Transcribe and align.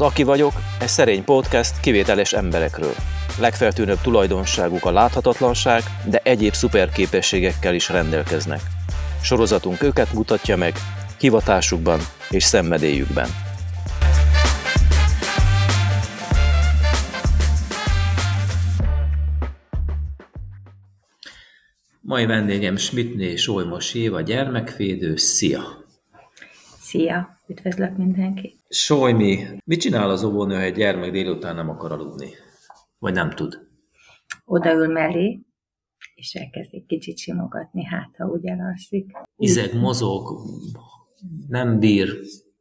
Az 0.00 0.06
Aki 0.06 0.22
vagyok, 0.22 0.52
egy 0.80 0.88
szerény 0.88 1.24
podcast 1.24 1.80
kivételes 1.80 2.32
emberekről. 2.32 2.94
Legfeltűnőbb 3.38 4.00
tulajdonságuk 4.00 4.84
a 4.84 4.92
láthatatlanság, 4.92 5.82
de 6.10 6.20
egyéb 6.22 6.52
szuperképességekkel 6.52 7.74
is 7.74 7.88
rendelkeznek. 7.88 8.60
Sorozatunk 9.22 9.82
őket 9.82 10.12
mutatja 10.12 10.56
meg, 10.56 10.74
hivatásukban 11.18 12.00
és 12.30 12.44
szenvedélyükben. 12.44 13.28
Mai 22.00 22.26
vendégem 22.26 22.76
Smitné 22.76 23.36
Solymos 23.36 23.94
Éva, 23.94 24.20
gyermekvédő. 24.20 25.16
Szia! 25.16 25.62
Szia! 26.80 27.38
Üdvözlök 27.46 27.96
mindenkit! 27.96 28.59
Solymi, 28.72 29.38
mit 29.64 29.80
csinál 29.80 30.10
az 30.10 30.24
óvónő, 30.24 30.54
ha 30.54 30.60
egy 30.60 30.74
gyermek 30.74 31.10
délután 31.10 31.54
nem 31.54 31.68
akar 31.68 31.92
aludni? 31.92 32.28
Vagy 32.98 33.14
nem 33.14 33.30
tud? 33.30 33.68
Odaül 34.44 34.88
mellé, 34.88 35.40
és 36.14 36.34
elkezdik 36.34 36.86
kicsit 36.86 37.18
simogatni, 37.18 37.84
hát 37.84 38.14
ha 38.16 38.26
úgy 38.26 38.46
elalszik. 38.46 39.12
Izeg, 39.36 39.74
mozog, 39.74 40.40
nem 41.48 41.78
bír, 41.78 42.08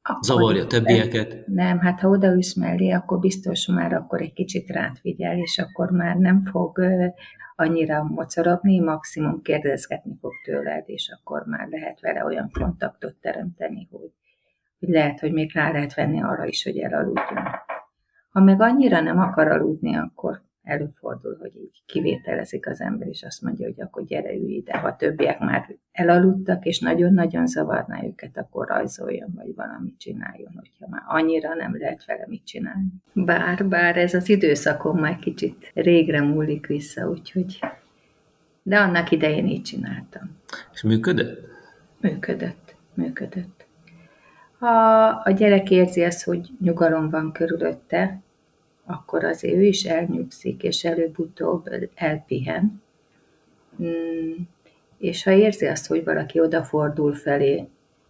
akkor 0.02 0.24
zavarja 0.24 0.68
többieket. 0.68 1.48
Nem, 1.48 1.80
hát 1.80 2.00
ha 2.00 2.10
odaülsz 2.10 2.56
mellé, 2.56 2.90
akkor 2.90 3.20
biztos 3.20 3.68
már 3.68 3.94
akkor 3.94 4.22
egy 4.22 4.34
kicsit 4.34 4.70
rád 4.70 4.98
figyel, 4.98 5.38
és 5.38 5.58
akkor 5.58 5.92
már 5.92 6.16
nem 6.16 6.46
fog 6.46 6.80
annyira 7.56 8.04
mocorogni, 8.04 8.80
maximum 8.80 9.42
kérdezgetni 9.42 10.18
fog 10.22 10.32
tőled, 10.46 10.84
és 10.86 11.18
akkor 11.20 11.44
már 11.46 11.68
lehet 11.68 12.00
vele 12.00 12.24
olyan 12.24 12.50
kontaktot 12.52 13.16
teremteni, 13.22 13.88
hogy, 13.92 14.12
hogy 14.80 14.90
lehet, 14.90 15.20
hogy 15.20 15.32
még 15.32 15.52
rá 15.54 15.72
lehet 15.72 15.94
venni 15.94 16.22
arra 16.22 16.46
is, 16.46 16.64
hogy 16.64 16.78
elaludjon. 16.78 17.48
Ha 18.30 18.40
meg 18.40 18.62
annyira 18.62 19.02
nem 19.02 19.20
akar 19.20 19.48
aludni, 19.48 19.96
akkor 19.96 20.42
előfordul, 20.64 21.38
hogy 21.40 21.56
így 21.56 21.84
kivételezik 21.86 22.68
az 22.68 22.82
ember, 22.82 23.08
és 23.08 23.24
azt 23.24 23.42
mondja, 23.42 23.66
hogy 23.66 23.82
akkor 23.82 24.06
gyere 24.06 24.34
ülj 24.34 24.54
ide. 24.54 24.78
Ha 24.78 24.96
többiek 24.96 25.40
már 25.40 25.76
elaludtak, 25.92 26.66
és 26.66 26.80
nagyon-nagyon 26.80 27.48
zavarná 27.48 28.04
őket, 28.04 28.38
akkor 28.38 28.68
rajzoljon, 28.68 29.34
vagy 29.36 29.56
valamit 29.56 30.00
csináljon, 30.00 30.52
hogyha 30.56 30.88
már 30.90 31.04
annyira 31.08 31.54
nem 31.54 31.78
lehet 31.78 32.06
vele 32.06 32.26
mit 32.28 32.46
csinálni. 32.46 32.88
Bár, 33.14 33.68
bár 33.68 33.98
ez 33.98 34.14
az 34.14 34.30
időszakom 34.30 35.00
már 35.00 35.20
kicsit 35.20 35.72
régre 35.74 36.22
múlik 36.22 36.68
vissza, 36.68 37.10
úgyhogy 37.10 37.60
de 38.64 38.80
annak 38.80 39.12
idején 39.12 39.48
így 39.48 39.62
csináltam. 39.62 40.38
És 40.74 40.84
működött? 40.84 41.48
Működött, 42.02 42.76
működött. 42.94 43.59
Ha 44.60 45.06
a 45.24 45.32
gyerek 45.32 45.70
érzi 45.70 46.04
azt, 46.04 46.24
hogy 46.24 46.50
nyugalom 46.62 47.10
van 47.10 47.32
körülötte, 47.32 48.20
akkor 48.86 49.24
azért 49.24 49.56
ő 49.56 49.64
is 49.64 49.84
elnyugszik, 49.84 50.64
és 50.64 50.86
előbb-utóbb 50.86 51.70
elpihen. 51.96 52.82
Mm, 53.82 54.32
és 54.98 55.24
ha 55.24 55.32
érzi 55.32 55.66
azt, 55.66 55.88
hogy 55.88 56.04
valaki 56.04 56.40
odafordul 56.40 57.14
felé, 57.14 57.68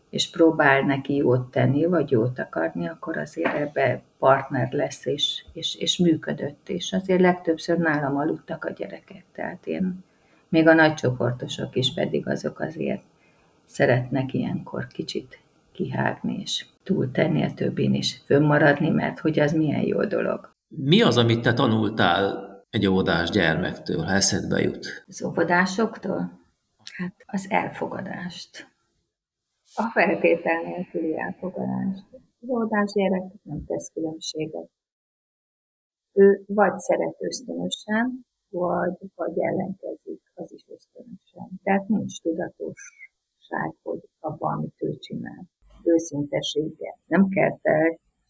és 0.09 0.29
próbál 0.29 0.81
neki 0.81 1.15
jót 1.15 1.51
tenni, 1.51 1.85
vagy 1.85 2.11
jót 2.11 2.39
akarni, 2.39 2.87
akkor 2.87 3.17
azért 3.17 3.55
ebbe 3.55 4.01
partner 4.19 4.71
lesz, 4.71 5.05
és, 5.05 5.43
és, 5.53 5.75
és 5.75 5.97
működött. 5.97 6.69
És 6.69 6.93
azért 6.93 7.21
legtöbbször 7.21 7.77
nálam 7.77 8.17
aludtak 8.17 8.65
a 8.65 8.71
gyerekek. 8.71 9.23
Tehát 9.33 9.67
én, 9.67 10.03
még 10.49 10.67
a 10.67 10.73
nagycsoportosok 10.73 11.75
is 11.75 11.93
pedig 11.93 12.27
azok 12.27 12.59
azért 12.59 13.01
szeretnek 13.65 14.33
ilyenkor 14.33 14.87
kicsit 14.87 15.39
kihágni, 15.79 16.39
és 16.41 16.65
túltenni 16.83 17.43
a 17.43 17.53
többin 17.53 17.93
is, 17.93 18.21
fönnmaradni, 18.25 18.89
mert 18.89 19.19
hogy 19.19 19.39
az 19.39 19.53
milyen 19.53 19.81
jó 19.81 20.05
dolog. 20.05 20.55
Mi 20.67 21.01
az, 21.01 21.17
amit 21.17 21.41
te 21.41 21.53
tanultál 21.53 22.47
egy 22.69 22.87
óvodás 22.87 23.29
gyermektől, 23.29 24.03
ha 24.03 24.11
eszedbe 24.11 24.61
jut? 24.61 25.03
Az 25.07 25.23
óvodásoktól? 25.23 26.39
Hát 26.97 27.15
az 27.25 27.45
elfogadást. 27.49 28.67
A 29.75 29.83
feltétel 29.93 30.61
nélküli 30.61 31.19
elfogadást. 31.19 32.03
Az 32.41 32.49
óvodás 32.49 32.91
gyerek 32.93 33.31
nem 33.43 33.65
tesz 33.65 33.91
különbséget. 33.93 34.69
Ő 36.13 36.43
vagy 36.47 36.77
szeret 36.77 37.15
ösztönösen, 37.19 38.25
vagy, 38.49 38.97
vagy 39.15 39.39
ellenkezik, 39.39 40.21
az 40.33 40.51
is 40.51 40.65
ösztönösen. 40.67 41.59
Tehát 41.63 41.87
nincs 41.87 42.21
tudatosság, 42.21 43.75
hogy 43.81 43.99
abban, 44.19 44.53
amit 44.57 44.75
ő 44.77 44.97
csinál. 44.97 45.47
Őszintesége. 45.83 46.97
Nem 47.07 47.27
kell 47.27 47.57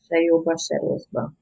se 0.08 0.20
jóba, 0.20 0.58
se 0.58 0.78
rosszba 0.78 1.34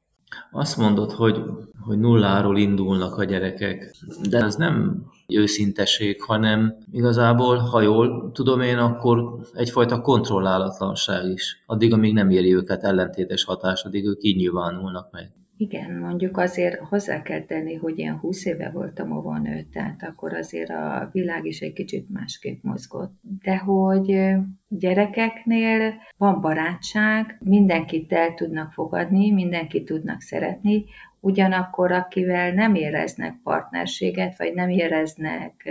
azt 0.51 0.77
mondod, 0.77 1.11
hogy, 1.11 1.41
hogy 1.79 1.99
nulláról 1.99 2.57
indulnak 2.57 3.17
a 3.17 3.23
gyerekek, 3.23 3.95
de 4.29 4.37
ez 4.37 4.55
nem 4.55 5.05
őszinteség, 5.27 6.21
hanem 6.21 6.77
igazából, 6.91 7.57
ha 7.57 7.81
jól 7.81 8.31
tudom 8.33 8.61
én, 8.61 8.77
akkor 8.77 9.39
egyfajta 9.53 10.01
kontrollálatlanság 10.01 11.25
is. 11.25 11.63
Addig, 11.65 11.93
amíg 11.93 12.13
nem 12.13 12.29
éri 12.29 12.55
őket 12.55 12.83
ellentétes 12.83 13.43
hatás, 13.43 13.83
addig 13.83 14.05
ők 14.05 14.23
így 14.23 14.35
nyilvánulnak 14.35 15.11
meg. 15.11 15.31
Igen, 15.59 15.91
mondjuk 15.91 16.37
azért 16.37 16.79
hozzá 16.79 17.21
kell 17.21 17.41
tenni, 17.41 17.75
hogy 17.75 17.99
én 17.99 18.17
20 18.17 18.45
éve 18.45 18.69
voltam 18.69 19.11
óvónő, 19.11 19.67
tehát 19.71 20.03
akkor 20.03 20.33
azért 20.33 20.69
a 20.69 21.09
világ 21.11 21.45
is 21.45 21.59
egy 21.59 21.73
kicsit 21.73 22.09
másképp 22.09 22.63
mozgott. 22.63 23.13
De 23.43 23.57
hogy 23.57 24.35
gyerekeknél 24.67 25.93
van 26.17 26.41
barátság, 26.41 27.37
mindenkit 27.43 28.13
el 28.13 28.33
tudnak 28.33 28.71
fogadni, 28.71 29.31
mindenkit 29.31 29.85
tudnak 29.85 30.21
szeretni, 30.21 30.85
ugyanakkor 31.19 31.91
akivel 31.91 32.51
nem 32.51 32.75
éreznek 32.75 33.35
partnerséget, 33.43 34.37
vagy 34.37 34.53
nem 34.53 34.69
éreznek 34.69 35.69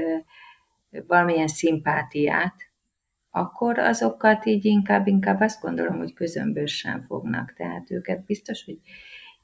valamilyen 1.06 1.48
szimpátiát, 1.48 2.54
akkor 3.30 3.78
azokat 3.78 4.46
így 4.46 4.64
inkább, 4.64 5.06
inkább 5.06 5.40
azt 5.40 5.60
gondolom, 5.60 5.96
hogy 5.96 6.12
közömbösen 6.12 7.04
fognak. 7.06 7.52
Tehát 7.56 7.90
őket 7.90 8.24
biztos, 8.24 8.64
hogy 8.64 8.78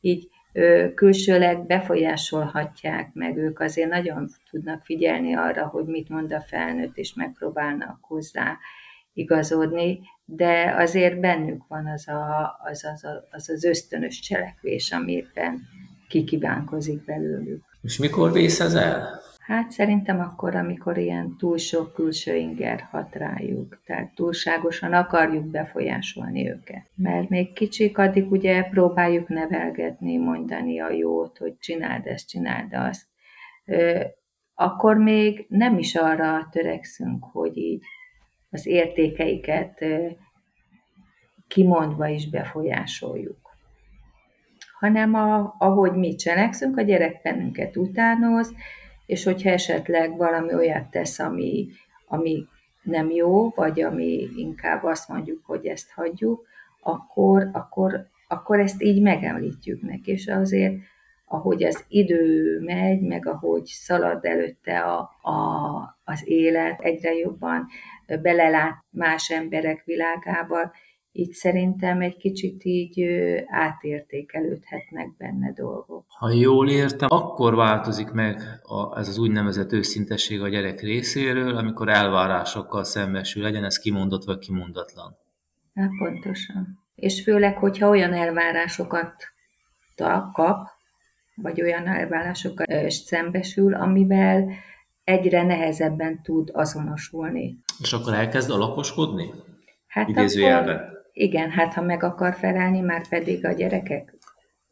így 0.02 0.28
külsőleg 0.94 1.66
befolyásolhatják, 1.66 3.12
meg 3.12 3.36
ők 3.36 3.60
azért 3.60 3.90
nagyon 3.90 4.28
tudnak 4.50 4.84
figyelni 4.84 5.34
arra, 5.34 5.66
hogy 5.66 5.84
mit 5.84 6.08
mond 6.08 6.32
a 6.32 6.40
felnőtt, 6.40 6.96
és 6.96 7.14
megpróbálnak 7.14 7.98
hozzá 8.00 8.58
igazodni, 9.12 10.00
de 10.24 10.74
azért 10.76 11.20
bennük 11.20 11.62
van 11.68 11.86
az 11.86 12.08
a, 12.08 12.56
az, 12.70 12.84
az, 12.84 13.04
az, 13.30 13.50
az 13.50 13.64
ösztönös 13.64 14.20
cselekvés, 14.20 14.92
ami 14.92 15.12
éppen 15.12 15.60
kikívánkozik 16.08 17.04
belőlük. 17.04 17.62
És 17.82 17.98
mikor 17.98 18.32
vész 18.32 18.60
ez 18.60 18.74
el? 18.74 19.20
Hát 19.42 19.70
szerintem 19.70 20.20
akkor, 20.20 20.54
amikor 20.54 20.98
ilyen 20.98 21.36
túl 21.38 21.58
sok 21.58 21.94
külső 21.94 22.36
inger 22.36 22.80
hat 22.80 23.14
rájuk, 23.14 23.80
tehát 23.84 24.14
túlságosan 24.14 24.92
akarjuk 24.92 25.44
befolyásolni 25.44 26.48
őket. 26.50 26.91
Mert 26.94 27.28
még 27.28 27.53
kicsik, 27.53 27.98
addig 27.98 28.30
ugye 28.30 28.62
próbáljuk 28.62 29.28
nevelgetni, 29.28 30.16
mondani 30.16 30.80
a 30.80 30.91
jót, 30.91 31.38
hogy 31.38 31.58
csináld 31.58 32.06
ezt, 32.06 32.28
csináld 32.28 32.75
azt. 32.75 33.06
Akkor 34.54 34.97
még 34.97 35.47
nem 35.48 35.78
is 35.78 35.94
arra 35.94 36.48
törekszünk, 36.50 37.24
hogy 37.32 37.56
így 37.56 37.82
az 38.50 38.66
értékeiket 38.66 39.84
kimondva 41.48 42.06
is 42.06 42.28
befolyásoljuk 42.28 43.41
hanem 44.83 45.15
a, 45.15 45.54
ahogy 45.59 45.92
mi 45.92 46.15
cselekszünk, 46.15 46.78
a 46.78 46.83
gyerek 46.83 47.22
bennünket 47.22 47.77
utánoz, 47.77 48.54
és 49.07 49.25
hogyha 49.25 49.51
esetleg 49.51 50.16
valami 50.16 50.54
olyat 50.54 50.91
tesz, 50.91 51.19
ami, 51.19 51.69
ami 52.07 52.47
nem 52.83 53.10
jó, 53.10 53.49
vagy 53.49 53.81
ami 53.81 54.28
inkább 54.37 54.84
azt 54.84 55.09
mondjuk, 55.09 55.45
hogy 55.45 55.66
ezt 55.66 55.91
hagyjuk, 55.91 56.47
akkor, 56.81 57.49
akkor, 57.53 58.07
akkor 58.28 58.60
ezt 58.60 58.83
így 58.83 59.03
megemlítjük 59.03 59.83
neki, 59.83 60.10
és 60.10 60.27
azért 60.27 60.75
ahogy 61.33 61.65
az 61.65 61.84
idő 61.89 62.59
megy, 62.60 63.01
meg 63.01 63.27
ahogy 63.27 63.65
szalad 63.65 64.25
előtte 64.25 64.81
a, 64.81 64.99
a, 65.22 65.99
az 66.04 66.22
élet, 66.25 66.81
egyre 66.81 67.15
jobban 67.15 67.66
belelát 68.22 68.84
más 68.91 69.31
emberek 69.31 69.84
világába, 69.84 70.72
így 71.12 71.32
szerintem 71.32 72.00
egy 72.00 72.16
kicsit 72.16 72.64
így 72.64 73.03
átértékelődhetnek 73.47 75.16
benne 75.16 75.53
dolgok. 75.53 76.04
Ha 76.09 76.30
jól 76.30 76.70
értem, 76.70 77.09
akkor 77.10 77.54
változik 77.54 78.10
meg 78.10 78.41
a, 78.62 78.98
ez 78.98 79.09
az 79.09 79.18
úgynevezett 79.18 79.72
őszintesség 79.72 80.42
a 80.42 80.48
gyerek 80.48 80.80
részéről, 80.80 81.56
amikor 81.56 81.88
elvárásokkal 81.88 82.84
szembesül, 82.84 83.42
legyen 83.42 83.64
ez 83.64 83.78
kimondott 83.78 84.24
vagy 84.24 84.38
kimondatlan. 84.38 85.16
Hát 85.74 85.91
pontosan. 85.98 86.78
És 86.94 87.22
főleg, 87.22 87.56
hogyha 87.56 87.88
olyan 87.88 88.12
elvárásokat 88.12 89.15
kap, 90.32 90.68
vagy 91.34 91.62
olyan 91.62 91.86
elvárásokkal 91.86 92.91
szembesül, 92.91 93.74
amivel 93.74 94.50
egyre 95.04 95.42
nehezebben 95.42 96.22
tud 96.22 96.50
azonosulni. 96.53 97.58
És 97.80 97.92
akkor 97.92 98.15
elkezd 98.15 98.50
alakoskodni? 98.50 99.30
Hát 99.86 100.08
Idézőjelben. 100.08 100.76
Akkor 100.76 101.02
igen, 101.12 101.50
hát 101.50 101.74
ha 101.74 101.82
meg 101.82 102.03
akar 102.03 102.34
felelni, 102.34 102.80
már 102.80 103.09
pedig 103.09 103.44
a 103.44 103.53
gyerekek 103.53 104.14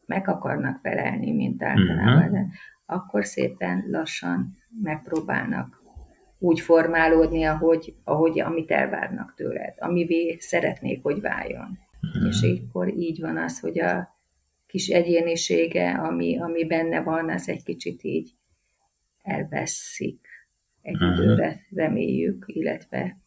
meg 0.05 0.27
akarnak 0.27 0.79
felelni, 0.81 1.31
mint 1.31 1.63
általában, 1.63 2.31
uh-huh. 2.31 2.47
akkor 2.85 3.25
szépen 3.25 3.85
lassan 3.89 4.57
megpróbálnak 4.81 5.81
úgy 6.39 6.59
formálódni, 6.59 7.43
ahogy, 7.43 7.95
ahogy 8.03 8.39
amit 8.39 8.71
elvárnak 8.71 9.33
tőled, 9.35 9.73
amivé 9.77 10.37
szeretnék, 10.39 11.03
hogy 11.03 11.21
váljon. 11.21 11.79
Uh-huh. 12.01 12.27
És 12.27 12.61
akkor 12.67 12.93
így 12.93 13.21
van 13.21 13.37
az, 13.37 13.59
hogy 13.59 13.79
a 13.79 14.15
kis 14.67 14.87
egyénisége, 14.87 15.91
ami, 15.91 16.39
ami 16.39 16.65
benne 16.65 17.01
van, 17.01 17.29
az 17.29 17.49
egy 17.49 17.63
kicsit 17.63 18.03
így 18.03 18.31
elveszik 19.21 20.27
egy 20.81 20.95
uh-huh. 20.95 21.23
időre, 21.23 21.61
reméljük, 21.69 22.43
illetve 22.47 23.17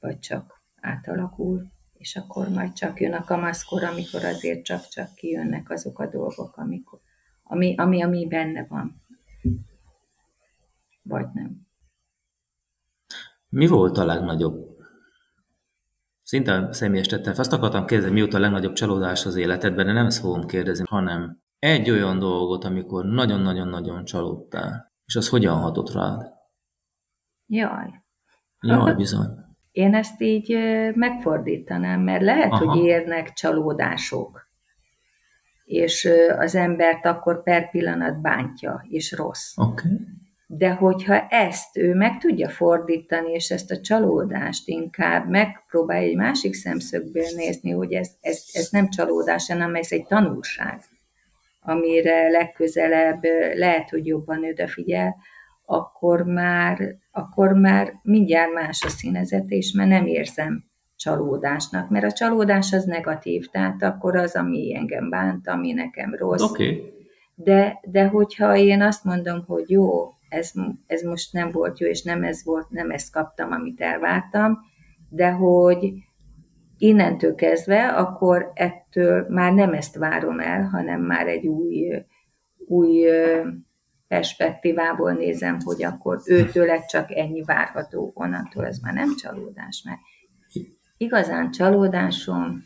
vagy 0.00 0.18
csak 0.18 0.62
átalakul, 0.80 1.72
és 1.98 2.16
akkor 2.16 2.48
majd 2.48 2.72
csak 2.72 3.00
jön 3.00 3.12
a 3.12 3.24
kamaszkor, 3.24 3.84
amikor 3.84 4.24
azért 4.24 4.64
csak-csak 4.64 5.14
kijönnek 5.14 5.70
azok 5.70 5.98
a 5.98 6.06
dolgok, 6.06 6.56
amikor, 6.56 7.00
ami, 7.42 7.74
ami, 7.76 8.02
ami 8.02 8.26
benne 8.26 8.66
van. 8.68 9.02
Vagy 11.02 11.26
nem. 11.32 11.66
Mi 13.48 13.66
volt 13.66 13.98
a 13.98 14.04
legnagyobb? 14.04 14.76
Szinte 16.22 16.72
személyes 16.72 17.06
tettem. 17.06 17.34
Azt 17.36 17.52
akartam 17.52 17.86
kérdezni, 17.86 18.14
mi 18.14 18.20
volt 18.20 18.34
a 18.34 18.38
legnagyobb 18.38 18.72
csalódás 18.72 19.26
az 19.26 19.36
életedben, 19.36 19.86
de 19.86 19.92
nem 19.92 20.06
ezt 20.06 20.20
fogom 20.20 20.46
kérdezni, 20.46 20.84
hanem 20.88 21.42
egy 21.58 21.90
olyan 21.90 22.18
dolgot, 22.18 22.64
amikor 22.64 23.04
nagyon-nagyon-nagyon 23.04 24.04
csalódtál. 24.04 24.92
És 25.04 25.16
az 25.16 25.28
hogyan 25.28 25.58
hatott 25.58 25.92
rád? 25.92 26.32
Jaj. 27.46 28.02
Jaj, 28.60 28.94
bizony. 28.94 29.47
Én 29.78 29.94
ezt 29.94 30.20
így 30.22 30.58
megfordítanám, 30.94 32.00
mert 32.00 32.22
lehet, 32.22 32.52
Aha. 32.52 32.64
hogy 32.64 32.84
érnek 32.84 33.32
csalódások, 33.32 34.48
és 35.64 36.08
az 36.38 36.54
embert 36.54 37.06
akkor 37.06 37.42
per 37.42 37.70
pillanat 37.70 38.20
bántja, 38.20 38.86
és 38.88 39.12
rossz. 39.12 39.56
Okay. 39.56 39.98
De 40.46 40.70
hogyha 40.70 41.26
ezt 41.28 41.76
ő 41.76 41.94
meg 41.94 42.18
tudja 42.18 42.48
fordítani, 42.48 43.30
és 43.30 43.50
ezt 43.50 43.70
a 43.70 43.80
csalódást 43.80 44.68
inkább 44.68 45.28
megpróbálja 45.28 46.08
egy 46.08 46.16
másik 46.16 46.54
szemszögből 46.54 47.26
nézni, 47.36 47.70
hogy 47.70 47.92
ez, 47.92 48.10
ez, 48.20 48.44
ez 48.52 48.68
nem 48.70 48.88
csalódás, 48.88 49.46
hanem 49.48 49.74
ez 49.74 49.92
egy 49.92 50.06
tanulság, 50.06 50.80
amire 51.60 52.28
legközelebb 52.28 53.24
lehet, 53.54 53.90
hogy 53.90 54.06
jobban 54.06 54.44
odafigyel, 54.44 55.16
akkor 55.70 56.22
már, 56.22 56.96
akkor 57.10 57.52
már 57.52 57.92
mindjárt 58.02 58.52
más 58.52 58.82
a 58.84 58.88
színezet, 58.88 59.50
és 59.50 59.72
már 59.72 59.86
nem 59.86 60.06
érzem 60.06 60.64
csalódásnak, 60.96 61.90
mert 61.90 62.04
a 62.04 62.12
csalódás 62.12 62.72
az 62.72 62.84
negatív, 62.84 63.46
tehát 63.46 63.82
akkor 63.82 64.16
az, 64.16 64.34
ami 64.34 64.74
engem 64.76 65.10
bánt, 65.10 65.48
ami 65.48 65.72
nekem 65.72 66.14
rossz. 66.14 66.50
Okay. 66.50 66.92
De, 67.34 67.80
de 67.82 68.06
hogyha 68.06 68.56
én 68.56 68.82
azt 68.82 69.04
mondom, 69.04 69.44
hogy 69.46 69.70
jó, 69.70 70.12
ez, 70.28 70.52
ez 70.86 71.02
most 71.02 71.32
nem 71.32 71.50
volt 71.50 71.78
jó, 71.78 71.86
és 71.86 72.02
nem 72.02 72.22
ez 72.22 72.44
volt, 72.44 72.70
nem 72.70 72.90
ezt 72.90 73.12
kaptam, 73.12 73.52
amit 73.52 73.80
elvártam, 73.80 74.58
de 75.08 75.30
hogy 75.30 75.92
innentől 76.78 77.34
kezdve, 77.34 77.88
akkor 77.88 78.50
ettől 78.54 79.26
már 79.28 79.52
nem 79.52 79.72
ezt 79.72 79.96
várom 79.96 80.40
el, 80.40 80.62
hanem 80.62 81.00
már 81.00 81.26
egy 81.26 81.46
új, 81.46 82.04
új 82.66 83.06
perspektívából 84.08 85.12
nézem, 85.12 85.60
hogy 85.60 85.82
akkor 85.82 86.20
őtőle 86.24 86.84
csak 86.84 87.10
ennyi 87.10 87.42
várható, 87.42 88.12
onnantól 88.14 88.66
ez 88.66 88.78
már 88.78 88.94
nem 88.94 89.16
csalódás, 89.16 89.82
mert 89.84 90.00
igazán 90.96 91.50
csalódásom 91.50 92.64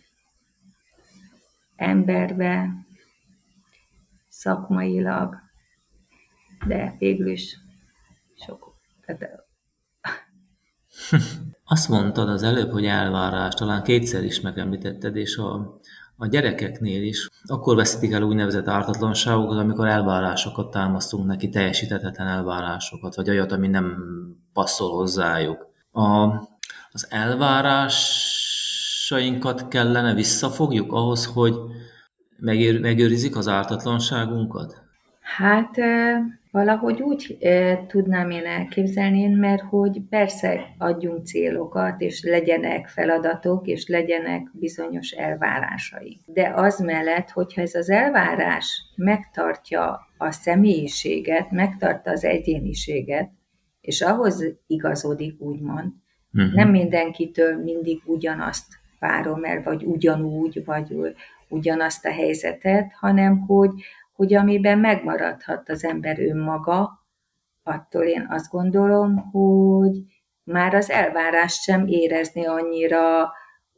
emberbe, 1.77 2.69
szakmailag, 4.29 5.37
de 6.67 6.95
végül 6.99 7.27
is 7.27 7.59
sok. 8.35 8.75
Tehát... 9.07 9.47
Azt 11.65 11.89
mondtad 11.89 12.29
az 12.29 12.43
előbb, 12.43 12.71
hogy 12.71 12.85
elvárás, 12.85 13.55
talán 13.55 13.83
kétszer 13.83 14.25
is 14.25 14.41
megemlítetted, 14.41 15.17
és 15.17 15.37
a, 15.37 15.79
a 16.23 16.27
gyerekeknél 16.27 17.03
is 17.03 17.29
akkor 17.45 17.77
veszítik 17.77 18.13
el 18.13 18.23
úgynevezett 18.23 18.69
ártatlanságokat, 18.69 19.59
amikor 19.59 19.89
elvárásokat 19.89 20.71
támasztunk 20.71 21.27
neki, 21.27 21.49
teljesíthetetlen 21.49 22.27
elvárásokat, 22.27 23.15
vagy 23.15 23.31
olyat, 23.31 23.53
ami 23.53 23.69
nem 23.69 23.97
passzol 24.53 24.91
hozzájuk. 24.91 25.67
A, 25.91 26.03
az 26.93 27.07
elvárásainkat 27.11 29.69
kellene 29.69 30.15
visszafogjuk 30.15 30.93
ahhoz, 30.93 31.27
hogy 31.27 31.55
megőr, 32.37 32.81
megőrizik 32.81 33.37
az 33.37 33.49
ártatlanságunkat? 33.49 34.83
Hát 35.21 35.77
Valahogy 36.53 37.03
úgy 37.03 37.37
e, 37.41 37.87
tudnám 37.87 38.31
én 38.31 38.47
elképzelni, 38.47 39.27
mert 39.27 39.63
hogy 39.63 40.01
persze 40.11 40.75
adjunk 40.79 41.27
célokat, 41.27 42.01
és 42.01 42.23
legyenek 42.23 42.89
feladatok, 42.89 43.67
és 43.67 43.87
legyenek 43.87 44.51
bizonyos 44.53 45.11
elvárásai. 45.11 46.21
De 46.27 46.53
az 46.55 46.79
mellett, 46.79 47.31
hogyha 47.31 47.61
ez 47.61 47.75
az 47.75 47.91
elvárás 47.91 48.83
megtartja 48.97 50.01
a 50.19 50.31
személyiséget, 50.31 51.51
megtartja 51.51 52.13
az 52.13 52.25
egyéniséget, 52.25 53.31
és 53.81 54.01
ahhoz 54.01 54.45
igazodik, 54.67 55.41
úgymond, 55.41 55.93
uh-huh. 56.33 56.55
nem 56.55 56.69
mindenkitől 56.69 57.63
mindig 57.63 58.03
ugyanazt 58.05 58.67
várom 58.99 59.45
el, 59.45 59.63
vagy 59.63 59.85
ugyanúgy, 59.85 60.65
vagy 60.65 61.15
ugyanazt 61.49 62.05
a 62.05 62.11
helyzetet, 62.11 62.93
hanem 62.93 63.41
hogy 63.41 63.71
hogy 64.23 64.35
amiben 64.35 64.79
megmaradhat 64.79 65.69
az 65.69 65.85
ember 65.85 66.21
önmaga, 66.21 67.07
attól 67.63 68.03
én 68.03 68.27
azt 68.31 68.51
gondolom, 68.51 69.17
hogy 69.17 69.99
már 70.45 70.75
az 70.75 70.91
elvárást 70.91 71.63
sem 71.63 71.87
érezni 71.87 72.47
annyira, 72.47 73.33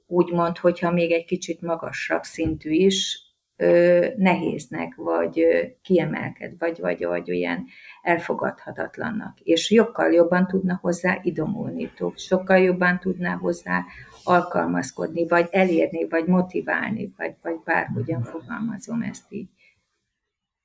úgymond, 0.06 0.58
hogyha 0.58 0.90
még 0.90 1.12
egy 1.12 1.24
kicsit 1.24 1.60
magasabb 1.60 2.22
szintű 2.22 2.70
is, 2.70 3.18
ö, 3.56 4.06
nehéznek, 4.16 4.94
vagy 4.94 5.40
ö, 5.40 5.62
kiemelked, 5.82 6.52
vagy, 6.58 6.80
vagy, 6.80 7.04
vagy 7.04 7.30
olyan 7.30 7.64
elfogadhatatlannak. 8.02 9.40
És 9.40 9.64
sokkal 9.64 10.12
jobban 10.12 10.46
tudna 10.46 10.78
hozzá 10.82 11.18
idomulni, 11.22 11.90
sokkal 12.14 12.58
jobban 12.58 12.98
tudná 12.98 13.34
hozzá 13.34 13.84
alkalmazkodni, 14.24 15.26
vagy 15.26 15.48
elérni, 15.50 16.08
vagy 16.08 16.26
motiválni, 16.26 17.14
vagy, 17.16 17.34
vagy 17.42 17.56
bárhogyan 17.64 18.22
fogalmazom 18.22 19.02
ezt 19.02 19.24
így. 19.28 19.48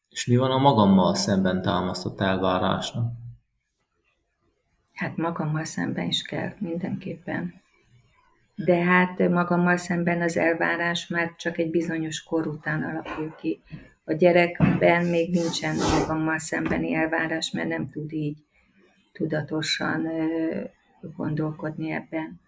És 0.09 0.25
mi 0.25 0.35
van 0.35 0.51
a 0.51 0.57
magammal 0.57 1.15
szemben 1.15 1.61
támasztott 1.61 2.21
elvárásnak? 2.21 3.11
Hát 4.93 5.17
magammal 5.17 5.63
szemben 5.63 6.07
is 6.07 6.21
kell, 6.21 6.53
mindenképpen. 6.57 7.53
De 8.55 8.83
hát 8.83 9.29
magammal 9.29 9.77
szemben 9.77 10.21
az 10.21 10.37
elvárás 10.37 11.07
már 11.07 11.35
csak 11.35 11.57
egy 11.57 11.69
bizonyos 11.69 12.23
kor 12.23 12.47
után 12.47 12.83
alakul 12.83 13.35
ki. 13.35 13.61
A 14.03 14.13
gyerekben 14.13 15.05
még 15.05 15.31
nincsen 15.31 15.75
magammal 15.99 16.37
szembeni 16.37 16.93
elvárás, 16.93 17.51
mert 17.51 17.67
nem 17.67 17.89
tud 17.89 18.13
így 18.13 18.37
tudatosan 19.11 20.07
gondolkodni 21.01 21.91
ebben. 21.91 22.41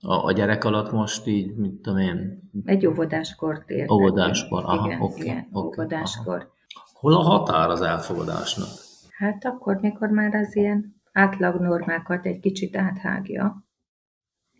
A, 0.00 0.24
a 0.24 0.32
gyerek 0.32 0.64
alatt 0.64 0.92
most 0.92 1.26
így, 1.26 1.56
mit 1.56 1.72
tudom 1.72 1.98
én? 1.98 2.50
Egy 2.64 2.86
óvodáskort 2.86 3.70
értek. 3.70 3.90
Óvodáskor, 3.90 4.64
aha, 4.64 4.86
igen, 4.86 5.00
okay, 5.00 5.20
igen, 5.20 5.48
okay, 5.52 5.62
óvodáskor. 5.62 6.36
Aha. 6.36 6.58
Hol 7.00 7.14
a 7.14 7.22
határ 7.22 7.68
az 7.68 7.80
elfogadásnak? 7.80 8.68
Hát 9.10 9.44
akkor, 9.44 9.76
mikor 9.80 10.08
már 10.08 10.34
az 10.34 10.56
ilyen 10.56 10.94
átlag 11.12 11.60
normákat 11.60 12.26
egy 12.26 12.40
kicsit 12.40 12.76
áthágja. 12.76 13.64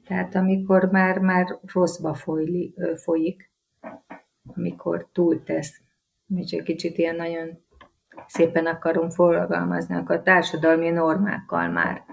Tehát 0.07 0.35
amikor 0.35 0.85
már, 0.85 1.19
már 1.19 1.59
rosszba 1.73 2.15
folyli, 2.15 2.75
folyik, 2.95 3.51
amikor 4.55 5.09
túltesz, 5.13 5.81
és 6.35 6.51
egy 6.51 6.63
kicsit 6.63 6.99
ilyen 6.99 7.17
nagyon 7.17 7.65
szépen 8.27 8.67
akarom 8.67 9.11
forgalmazni, 9.11 9.95
akkor 9.95 10.17
a 10.17 10.23
társadalmi 10.23 10.91
normákkal 10.91 11.69
már 11.69 12.05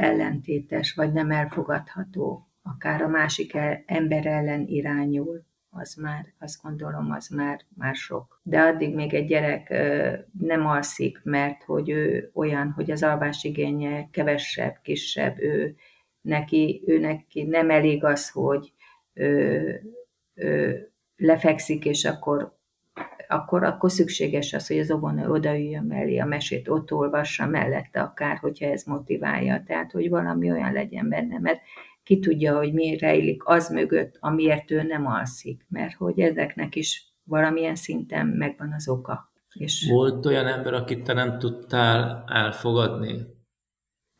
ellentétes, 0.00 0.94
vagy 0.94 1.12
nem 1.12 1.30
elfogadható, 1.30 2.48
akár 2.62 3.02
a 3.02 3.08
másik 3.08 3.58
ember 3.86 4.26
ellen 4.26 4.66
irányul 4.66 5.48
az 5.70 5.94
már, 5.94 6.26
azt 6.38 6.62
gondolom, 6.62 7.10
az 7.10 7.28
már, 7.28 7.60
már 7.76 7.94
sok. 7.94 8.40
De 8.42 8.60
addig 8.60 8.94
még 8.94 9.14
egy 9.14 9.26
gyerek 9.26 9.68
nem 10.40 10.66
alszik, 10.66 11.20
mert 11.22 11.62
hogy 11.62 11.90
ő 11.90 12.30
olyan, 12.34 12.70
hogy 12.70 12.90
az 12.90 13.02
alvásigénye 13.02 14.08
kevesebb, 14.10 14.78
kisebb, 14.82 15.38
ő 15.38 15.76
neki, 16.20 16.82
ő 16.86 16.98
neki 16.98 17.42
nem 17.42 17.70
elég 17.70 18.04
az, 18.04 18.30
hogy 18.30 18.72
ő, 19.12 19.82
ő 20.34 20.84
lefekszik, 21.16 21.84
és 21.84 22.04
akkor 22.04 22.58
akkor, 23.28 23.64
akkor 23.64 23.90
szükséges 23.90 24.52
az, 24.52 24.66
hogy 24.66 24.78
az 24.78 24.90
óvónő 24.90 25.28
odaüljön 25.28 25.84
mellé, 25.84 26.18
a 26.18 26.24
mesét 26.24 26.68
ott 26.68 26.92
olvassa 26.92 27.46
mellette 27.46 28.00
akár, 28.00 28.36
hogyha 28.36 28.66
ez 28.66 28.82
motiválja. 28.84 29.62
Tehát, 29.66 29.92
hogy 29.92 30.08
valami 30.08 30.50
olyan 30.50 30.72
legyen 30.72 31.08
benne, 31.08 31.38
mert 31.38 31.60
ki 32.10 32.18
tudja, 32.18 32.56
hogy 32.56 32.72
mi 32.72 32.96
rejlik 32.98 33.42
az 33.44 33.68
mögött, 33.68 34.16
amiért 34.20 34.70
ő 34.70 34.82
nem 34.82 35.06
alszik, 35.06 35.66
mert 35.68 35.94
hogy 35.94 36.20
ezeknek 36.20 36.74
is 36.76 37.12
valamilyen 37.24 37.74
szinten 37.74 38.26
megvan 38.26 38.72
az 38.72 38.88
oka. 38.88 39.32
És 39.52 39.86
Volt 39.90 40.26
olyan 40.26 40.46
ember, 40.46 40.74
akit 40.74 41.04
te 41.04 41.12
nem 41.12 41.38
tudtál 41.38 42.24
elfogadni? 42.26 43.26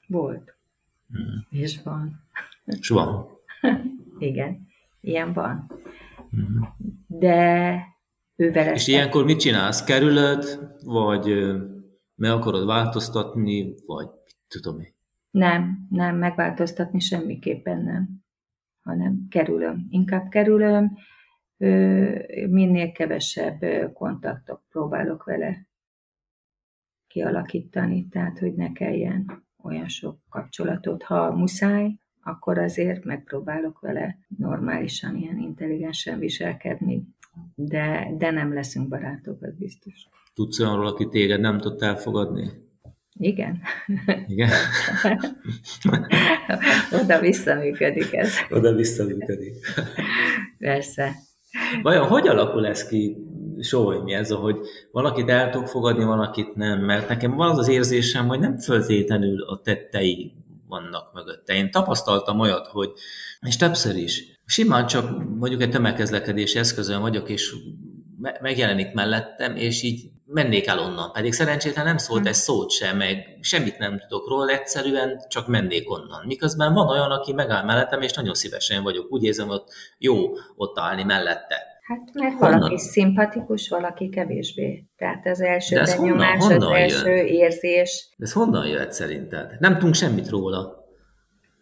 Volt. 0.07 0.55
Hmm. 1.13 1.47
És 1.51 1.83
van. 1.83 2.23
És 2.65 2.89
van. 2.89 3.29
Igen, 4.19 4.67
ilyen 5.01 5.33
van. 5.33 5.71
Hmm. 6.31 6.75
De 7.07 7.77
ővel 8.37 8.75
És 8.75 8.87
ilyenkor 8.87 9.25
mit 9.25 9.41
csinálsz? 9.41 9.85
Kerülöd, 9.85 10.75
vagy 10.85 11.55
meg 12.15 12.31
akarod 12.31 12.67
változtatni, 12.67 13.75
vagy 13.87 14.09
tudom 14.49 14.81
én? 14.81 14.95
Nem, 15.31 15.87
nem, 15.91 16.17
megváltoztatni 16.17 17.01
semmiképpen 17.01 17.83
nem, 17.83 18.25
hanem 18.83 19.27
kerülöm. 19.29 19.87
Inkább 19.91 20.29
kerülöm, 20.29 20.97
minél 22.49 22.93
kevesebb 22.93 23.65
kontaktot 23.93 24.63
próbálok 24.69 25.25
vele 25.25 25.67
kialakítani, 27.07 28.09
tehát 28.09 28.39
hogy 28.39 28.55
ne 28.55 28.73
kelljen 28.73 29.45
olyan 29.63 29.89
sok 29.89 30.19
kapcsolatot. 30.29 31.03
Ha 31.03 31.37
muszáj, 31.37 31.99
akkor 32.23 32.59
azért 32.59 33.05
megpróbálok 33.05 33.81
vele 33.81 34.19
normálisan, 34.37 35.17
ilyen 35.17 35.39
intelligensen 35.39 36.19
viselkedni, 36.19 37.07
de, 37.55 38.15
de 38.19 38.31
nem 38.31 38.53
leszünk 38.53 38.89
barátok, 38.89 39.43
ez 39.43 39.55
biztos. 39.55 40.09
Tudsz 40.35 40.61
olyanról, 40.61 40.87
aki 40.87 41.09
téged 41.09 41.41
nem 41.41 41.59
tud 41.59 41.83
elfogadni? 41.83 42.69
Igen. 43.21 43.61
Igen? 44.27 44.51
Oda-vissza 47.03 47.55
működik 47.55 48.15
ez. 48.15 48.33
Oda-vissza 48.51 49.05
működik. 49.05 49.55
Persze. 50.59 51.13
Vajon 51.83 52.07
hogy 52.07 52.29
alakul 52.29 52.67
ez 52.67 52.89
ki, 52.89 53.17
Soly, 53.61 53.99
mi 53.99 54.13
ez, 54.13 54.31
hogy 54.31 54.57
valakit 54.93 55.29
el 55.29 55.51
tudok 55.51 55.69
fogadni, 55.69 56.05
valakit 56.05 56.55
nem? 56.55 56.85
Mert 56.85 57.09
nekem 57.09 57.37
van 57.37 57.51
az 57.51 57.59
az 57.59 57.69
érzésem, 57.69 58.29
hogy 58.29 58.41
nem 58.41 58.59
föltétlenül 58.59 59.43
a 59.43 59.61
tettei 59.61 60.33
vannak 60.69 61.15
mögötte. 61.15 61.55
Én 61.55 61.71
tapasztaltam 61.71 62.41
olyat, 62.41 62.67
hogy, 62.67 62.91
és 63.41 63.57
többször 63.57 63.97
is, 63.97 64.41
simán 64.45 64.87
csak 64.87 65.25
mondjuk 65.39 65.63
egy 65.63 65.71
tömegkezlekedési 65.71 66.59
eszközön 66.59 67.01
vagyok, 67.01 67.29
és 67.29 67.55
megjelenik 68.41 68.93
mellettem, 68.93 69.57
és 69.57 69.83
így 69.83 70.11
mennék 70.33 70.67
el 70.67 70.79
onnan. 70.79 71.13
Pedig 71.13 71.33
szerencsétlen 71.33 71.85
nem 71.85 71.97
szólt 71.97 72.23
hm. 72.23 72.27
egy 72.27 72.35
szót 72.35 72.71
sem, 72.71 72.97
meg 72.97 73.39
semmit 73.41 73.79
nem 73.79 73.99
tudok 73.99 74.29
róla, 74.29 74.53
egyszerűen 74.53 75.25
csak 75.29 75.49
mennék 75.49 75.91
onnan. 75.91 76.27
Miközben 76.27 76.73
van 76.73 76.89
olyan, 76.89 77.11
aki 77.11 77.33
megáll 77.33 77.65
mellettem, 77.65 78.03
és 78.03 78.13
nagyon 78.13 78.35
szívesen 78.35 78.83
vagyok. 78.83 79.13
Úgy 79.13 79.25
érzem, 79.25 79.49
hogy 79.49 79.63
jó 79.99 80.15
ott 80.57 80.79
állni 80.79 81.03
mellette. 81.03 81.69
Hát 81.91 82.11
mert 82.15 82.39
honnan? 82.39 82.59
valaki 82.59 82.79
szimpatikus, 82.79 83.69
valaki 83.69 84.09
kevésbé. 84.09 84.85
Tehát 84.97 85.27
az 85.27 85.41
első 85.41 85.77
benyomás, 85.77 86.39
honnan, 86.39 86.61
honnan 86.61 86.73
az 86.73 86.79
első 86.79 87.17
jön? 87.17 87.27
érzés. 87.27 88.09
De 88.17 88.25
ez 88.25 88.33
honnan 88.33 88.67
jöhet 88.67 88.93
szerinted? 88.93 89.57
Nem 89.59 89.75
tudunk 89.75 89.95
semmit 89.95 90.29
róla. 90.29 90.80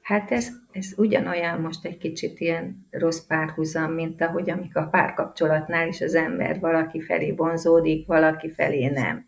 Hát 0.08 0.30
ez, 0.30 0.48
ez 0.72 0.92
ugyanolyan 0.96 1.60
most 1.60 1.84
egy 1.84 1.98
kicsit 1.98 2.40
ilyen 2.40 2.86
rossz 2.90 3.20
párhuzam, 3.26 3.92
mint 3.92 4.22
ahogy 4.22 4.50
amik 4.50 4.76
a 4.76 4.88
párkapcsolatnál 4.90 5.88
is 5.88 6.00
az 6.00 6.14
ember 6.14 6.60
valaki 6.60 7.00
felé 7.00 7.32
vonzódik, 7.32 8.06
valaki 8.06 8.50
felé 8.50 8.86
nem. 8.86 9.26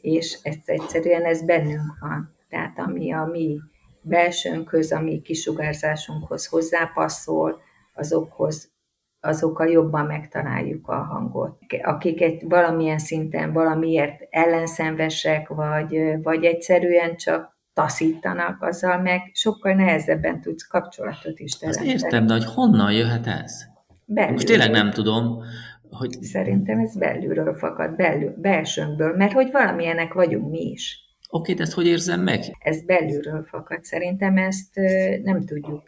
És 0.00 0.38
ez 0.42 0.56
egyszerűen 0.64 1.24
ez 1.24 1.44
bennünk 1.44 1.98
van. 2.00 2.34
Tehát 2.48 2.78
ami 2.78 3.12
a 3.12 3.24
mi 3.24 3.60
belsőnkhöz, 4.00 4.92
a 4.92 5.00
mi 5.00 5.20
kisugárzásunkhoz 5.20 6.46
hozzápasszol, 6.46 7.60
azokhoz 7.94 8.74
azokkal 9.20 9.68
jobban 9.68 10.06
megtaláljuk 10.06 10.88
a 10.88 10.96
hangot. 10.96 11.58
Akik 11.82 12.20
egy 12.20 12.42
valamilyen 12.48 12.98
szinten 12.98 13.52
valamiért 13.52 14.26
ellenszenvesek, 14.30 15.48
vagy, 15.48 16.22
vagy 16.22 16.44
egyszerűen 16.44 17.16
csak 17.16 17.55
taszítanak, 17.76 18.62
azzal 18.62 19.00
meg 19.00 19.30
sokkal 19.32 19.74
nehezebben 19.74 20.40
tudsz 20.40 20.66
kapcsolatot 20.66 21.38
is 21.38 21.58
teremteni. 21.58 21.92
Azt 21.92 22.04
értem, 22.04 22.26
de 22.26 22.32
hogy 22.32 22.44
honnan 22.44 22.92
jöhet 22.92 23.26
ez? 23.26 23.64
Belül. 24.04 24.32
Most 24.32 24.46
tényleg 24.46 24.70
nem 24.70 24.90
tudom, 24.90 25.42
hogy... 25.90 26.22
Szerintem 26.22 26.78
ez 26.78 26.96
belülről 26.96 27.54
fakad, 27.54 27.96
belül, 27.96 28.34
belsőnkből, 28.36 29.16
mert 29.16 29.32
hogy 29.32 29.50
valamilyenek 29.50 30.12
vagyunk 30.12 30.50
mi 30.50 30.60
is. 30.60 30.98
Oké, 31.30 31.52
de 31.52 31.62
ezt 31.62 31.72
hogy 31.72 31.86
érzem 31.86 32.20
meg? 32.20 32.40
Ez 32.58 32.84
belülről 32.84 33.44
fakad. 33.44 33.84
Szerintem 33.84 34.36
ezt 34.36 34.74
nem 35.22 35.44
tudjuk 35.44 35.82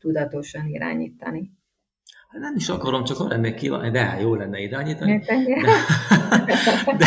tudatosan 0.00 0.66
irányítani. 0.66 1.50
Nem 2.40 2.54
is 2.56 2.68
akarom, 2.68 3.04
csak 3.04 3.20
arra 3.20 3.28
lennék 3.28 3.54
kívánni, 3.54 3.90
de 3.90 4.04
hát 4.04 4.20
jó 4.20 4.34
lenne 4.34 4.60
irányítani. 4.60 5.18
De, 5.18 5.34
de, 6.96 7.06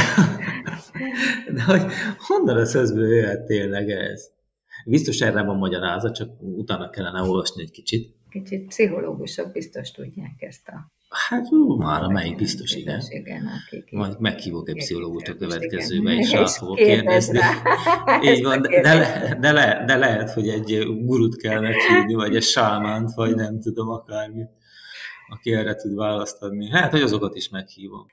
de 1.55 1.63
hogy 1.63 1.81
honnan 2.17 2.57
a 2.57 2.65
szözből 2.65 3.15
jöhet 3.15 3.45
tényleg 3.45 3.89
ez? 3.89 4.29
Biztos 4.85 5.19
erre 5.19 5.43
van 5.43 5.57
magyarázat, 5.57 6.15
csak 6.15 6.29
utána 6.39 6.89
kellene 6.89 7.21
olvasni 7.21 7.61
egy 7.61 7.71
kicsit. 7.71 8.15
Kicsit 8.29 8.67
pszichológusok 8.67 9.51
biztos 9.51 9.91
tudják 9.91 10.35
ezt 10.41 10.67
a... 10.67 10.91
Hát 11.29 11.47
jó, 11.51 11.77
már 11.77 12.07
melyik 12.07 12.35
biztos, 12.35 12.73
igen. 12.75 13.01
igen 13.09 13.43
akik 13.45 13.91
Majd 13.91 14.19
meghívok 14.19 14.69
egy 14.69 14.75
pszichológust 14.75 15.27
a 15.27 15.35
következőbe, 15.35 16.13
és 16.13 16.31
rá 16.31 16.45
fogok 16.45 16.75
kérdezni. 16.89 17.39
Így 18.23 18.43
van, 18.43 18.61
de, 18.61 18.81
de, 18.81 19.37
de, 19.39 19.51
le, 19.51 19.83
de 19.85 19.97
lehet, 19.97 20.31
hogy 20.31 20.47
egy 20.49 20.87
gurut 21.05 21.35
kell 21.35 21.59
meghívni, 21.59 22.13
vagy 22.13 22.35
egy 22.35 22.43
sámánt, 22.43 23.13
vagy 23.13 23.35
nem 23.35 23.59
tudom, 23.59 23.89
akármi 23.89 24.43
aki 25.31 25.53
erre 25.53 25.75
tud 25.75 25.95
választ 25.95 26.41
adni. 26.41 26.69
Hát, 26.69 26.91
hogy 26.91 27.01
azokat 27.01 27.35
is 27.35 27.49
meghívom. 27.49 28.05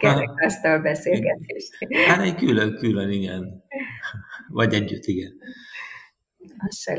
a 0.62 0.78
beszélgetést. 0.82 1.70
Hát 2.06 2.20
egy 2.20 2.34
külön-külön, 2.34 3.10
igen. 3.10 3.64
Vagy 4.48 4.74
együtt, 4.74 5.04
igen. 5.04 5.32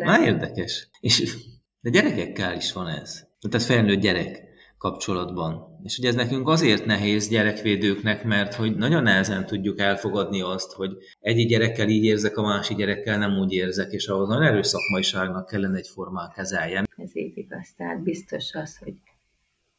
Már 0.04 0.22
érdekes. 0.22 0.90
És 1.00 1.38
de 1.80 1.90
gyerekekkel 1.90 2.56
is 2.56 2.74
van 2.74 2.88
ez. 2.88 3.28
Tehát 3.50 3.66
felnőtt 3.66 4.00
gyerek 4.00 4.44
kapcsolatban. 4.78 5.80
És 5.84 5.98
ugye 5.98 6.08
ez 6.08 6.16
nekünk 6.16 6.48
azért 6.48 6.86
nehéz 6.86 7.28
gyerekvédőknek, 7.28 8.24
mert 8.24 8.54
hogy 8.54 8.76
nagyon 8.76 9.04
nehezen 9.04 9.46
tudjuk 9.46 9.80
elfogadni 9.80 10.42
azt, 10.42 10.72
hogy 10.72 10.92
egyik 11.20 11.48
gyerekkel 11.48 11.90
így 11.90 12.04
érzek, 12.04 12.38
a 12.38 12.42
másik 12.42 12.78
gyerekkel 12.78 13.18
nem 13.18 13.38
úgy 13.38 13.54
érzek, 13.54 13.92
és 13.92 14.08
ahhoz 14.08 14.28
nagyon 14.28 14.44
erős 14.44 14.68
szakmaiságnak 14.68 15.46
kellene 15.46 15.78
egyformán 15.78 16.32
kezeljen. 16.36 16.88
Ez 16.98 17.16
így 17.16 17.38
igaz, 17.38 17.74
tehát 17.78 18.04
biztos 18.04 18.54
az, 18.54 18.78
hogy 18.78 18.94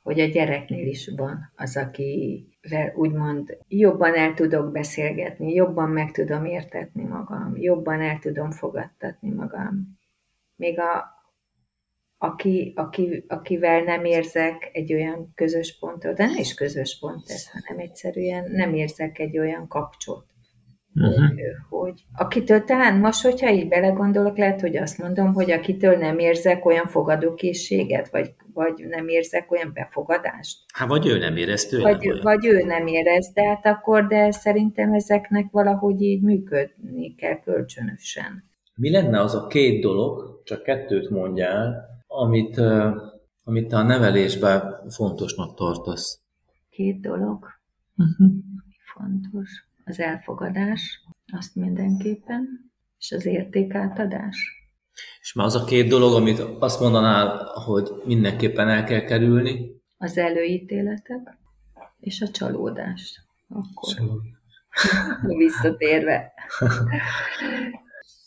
hogy 0.07 0.21
a 0.21 0.27
gyereknél 0.27 0.87
is 0.87 1.11
van 1.17 1.53
az, 1.57 1.77
akivel 1.77 2.93
úgymond 2.95 3.59
jobban 3.69 4.15
el 4.15 4.35
tudok 4.35 4.73
beszélgetni, 4.73 5.53
jobban 5.53 5.91
meg 5.91 6.11
tudom 6.11 6.45
értetni 6.45 7.05
magam, 7.05 7.57
jobban 7.57 8.01
el 8.01 8.19
tudom 8.19 8.51
fogadtatni 8.51 9.31
magam. 9.31 9.99
Még 10.57 10.79
a, 10.79 11.05
aki, 12.19 12.73
aki, 12.77 13.25
akivel 13.29 13.83
nem 13.83 14.05
érzek 14.05 14.71
egy 14.73 14.93
olyan 14.93 15.33
közös 15.35 15.79
pontot, 15.79 16.17
de 16.17 16.27
nem 16.27 16.37
is 16.37 16.55
közös 16.55 16.99
pont 16.99 17.29
ez, 17.29 17.51
hanem 17.51 17.79
egyszerűen 17.79 18.51
nem 18.51 18.75
érzek 18.75 19.19
egy 19.19 19.39
olyan 19.39 19.69
kapcsot. 19.69 20.25
Uh-huh. 21.01 21.29
Hogy, 21.29 21.39
hogy 21.69 22.05
akitől 22.15 22.65
talán 22.65 22.99
most, 22.99 23.23
hogyha 23.23 23.51
így 23.51 23.69
belegondolok, 23.69 24.37
lehet, 24.39 24.61
hogy 24.61 24.77
azt 24.77 24.99
mondom, 24.99 25.33
hogy 25.33 25.51
akitől 25.51 25.97
nem 25.97 26.19
érzek 26.19 26.65
olyan 26.65 26.87
fogadókészséget, 26.87 28.11
vagy 28.11 28.35
vagy 28.57 28.87
nem 28.89 29.09
érzek 29.09 29.51
olyan 29.51 29.71
befogadást. 29.75 30.59
Hát 30.75 30.89
vagy 30.89 31.07
ő 31.07 31.19
nem 31.19 31.37
érez 31.37 31.67
tőlem 31.67 31.93
vagy, 31.93 32.09
olyan. 32.09 32.21
vagy 32.23 32.47
ő 32.47 32.63
nem 32.63 32.87
érez, 32.87 33.33
de 33.35 33.49
hát 33.49 33.67
akkor, 33.67 34.07
de 34.07 34.31
szerintem 34.31 34.93
ezeknek 34.93 35.51
valahogy 35.51 36.03
így 36.03 36.23
működni 36.23 37.15
kell 37.15 37.41
kölcsönösen. 37.41 38.45
Mi 38.75 38.91
lenne 38.91 39.21
az 39.21 39.35
a 39.35 39.47
két 39.47 39.83
dolog, 39.83 40.43
csak 40.45 40.63
kettőt 40.63 41.11
mondjál, 41.11 41.89
amit, 42.07 42.61
amit 43.45 43.73
a 43.73 43.83
nevelésben 43.83 44.89
fontosnak 44.89 45.55
tartasz? 45.55 46.21
Két 46.71 47.01
dolog, 47.01 47.47
uh-huh. 47.97 48.37
fontos. 48.95 49.65
Az 49.89 50.01
elfogadás, 50.01 51.05
azt 51.33 51.55
mindenképpen, 51.55 52.73
és 52.99 53.13
az 53.13 53.27
értékátadás. 53.27 54.65
És 55.21 55.33
már 55.33 55.47
az 55.47 55.55
a 55.55 55.65
két 55.65 55.89
dolog, 55.89 56.15
amit 56.15 56.39
azt 56.39 56.81
mondanál, 56.81 57.45
hogy 57.65 57.91
mindenképpen 58.05 58.69
el 58.69 58.85
kell 58.85 59.01
kerülni? 59.01 59.71
Az 59.97 60.19
előítéletek 60.19 61.39
és 62.01 62.21
a 62.21 62.29
csalódás. 62.29 63.27
Akkor. 63.49 63.95
Csalódás. 63.95 64.35
Visszatérve. 65.39 66.33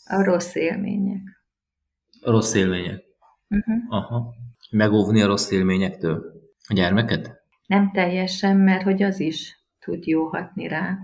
A 0.04 0.24
rossz 0.24 0.54
élmények. 0.54 1.22
A 2.20 2.30
rossz 2.30 2.54
élmények. 2.54 3.04
Uh-huh. 3.48 3.76
Aha. 3.88 4.34
Megóvni 4.70 5.22
a 5.22 5.26
rossz 5.26 5.50
élményektől. 5.50 6.32
A 6.68 6.74
gyermeket? 6.74 7.42
Nem 7.66 7.90
teljesen, 7.92 8.56
mert 8.56 8.82
hogy 8.82 9.02
az 9.02 9.20
is 9.20 9.64
tud 9.78 10.06
jó 10.06 10.26
hatni 10.26 10.68
rá. 10.68 10.98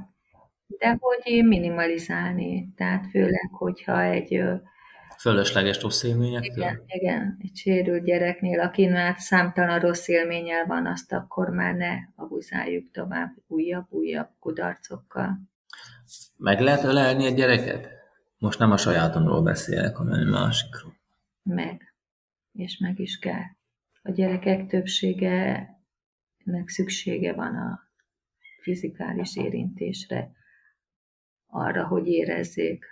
De 0.66 0.96
hogy 1.00 1.44
minimalizálni. 1.44 2.72
Tehát 2.76 3.06
főleg, 3.10 3.50
hogyha 3.50 4.02
egy 4.02 4.42
Fölösleges 5.18 5.82
rossz 5.82 6.02
élményektől? 6.02 6.64
Igen, 6.64 6.82
igen, 6.86 7.38
egy 7.42 7.56
sérült 7.56 8.04
gyereknél, 8.04 8.60
aki 8.60 8.86
már 8.86 9.14
számtalan 9.18 9.78
rossz 9.78 10.08
élménnyel 10.08 10.66
van, 10.66 10.86
azt 10.86 11.12
akkor 11.12 11.48
már 11.48 11.74
ne 11.74 11.94
abuzáljuk 12.14 12.90
tovább 12.90 13.34
újabb-újabb 13.46 14.28
kudarcokkal. 14.38 15.38
Meg 16.36 16.60
lehet 16.60 16.84
ölelni 16.84 17.26
egy 17.26 17.34
gyereket? 17.34 17.88
Most 18.38 18.58
nem 18.58 18.70
a 18.70 18.76
sajátomról 18.76 19.42
beszélek, 19.42 19.96
hanem 19.96 20.34
a 20.34 20.38
másikról. 20.40 20.94
Meg. 21.42 21.94
És 22.52 22.78
meg 22.78 22.98
is 22.98 23.18
kell. 23.18 23.44
A 24.02 24.10
gyerekek 24.10 24.66
többsége 24.66 25.68
nek 26.44 26.68
szüksége 26.68 27.32
van 27.32 27.54
a 27.54 27.80
fizikális 28.60 29.36
érintésre, 29.36 30.30
arra, 31.56 31.86
hogy 31.86 32.06
érezzék, 32.06 32.84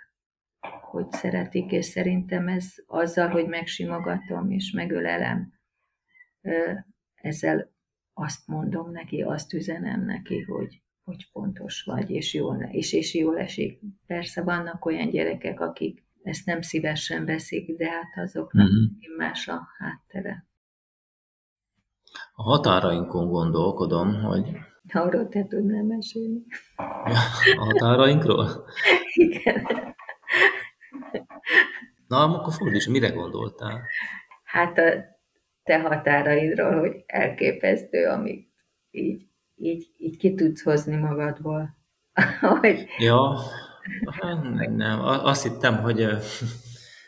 hogy 0.81 1.11
szeretik, 1.11 1.71
és 1.71 1.85
szerintem 1.85 2.47
ez 2.47 2.73
azzal, 2.85 3.29
hogy 3.29 3.47
megsimogatom 3.47 4.51
és 4.51 4.71
megölelem, 4.71 5.53
ezzel 7.15 7.73
azt 8.13 8.47
mondom 8.47 8.91
neki, 8.91 9.21
azt 9.21 9.53
üzenem 9.53 10.05
neki, 10.05 10.41
hogy, 10.41 10.81
hogy 11.03 11.31
pontos 11.31 11.83
vagy, 11.83 12.09
és 12.09 12.33
jól, 12.33 12.63
és, 12.71 12.93
és 12.93 13.15
jól 13.15 13.39
esik. 13.39 13.79
Persze 14.05 14.43
vannak 14.43 14.85
olyan 14.85 15.09
gyerekek, 15.09 15.59
akik 15.59 16.03
ezt 16.23 16.45
nem 16.45 16.61
szívesen 16.61 17.25
veszik, 17.25 17.77
de 17.77 17.89
hát 17.89 18.25
azoknak 18.25 18.67
uh-huh. 18.67 19.17
más 19.17 19.47
a 19.47 19.67
háttere. 19.77 20.47
A 22.35 22.43
határainkon 22.43 23.29
gondolkodom, 23.29 24.13
hogy... 24.13 24.57
Arról 24.93 25.27
te 25.27 25.45
tudnál 25.45 25.83
mesélni. 25.83 26.43
A 27.55 27.65
határainkról? 27.65 28.65
Igen. 29.13 29.67
Na, 32.07 32.23
akkor 32.23 32.53
fordíts, 32.53 32.87
mire 32.87 33.09
gondoltál? 33.09 33.81
Hát 34.43 34.77
a 34.77 35.15
te 35.63 35.81
határaidról, 35.81 36.79
hogy 36.79 37.03
elképesztő, 37.05 38.07
amit 38.07 38.47
így, 38.91 39.25
így, 39.55 39.93
így 39.97 40.17
ki 40.17 40.33
tudsz 40.33 40.63
hozni 40.63 40.95
magadból. 40.95 41.77
hogy... 42.59 42.85
Ja, 42.97 43.37
nem, 44.75 44.99
azt 45.01 45.43
hittem, 45.43 45.81
hogy 45.81 46.07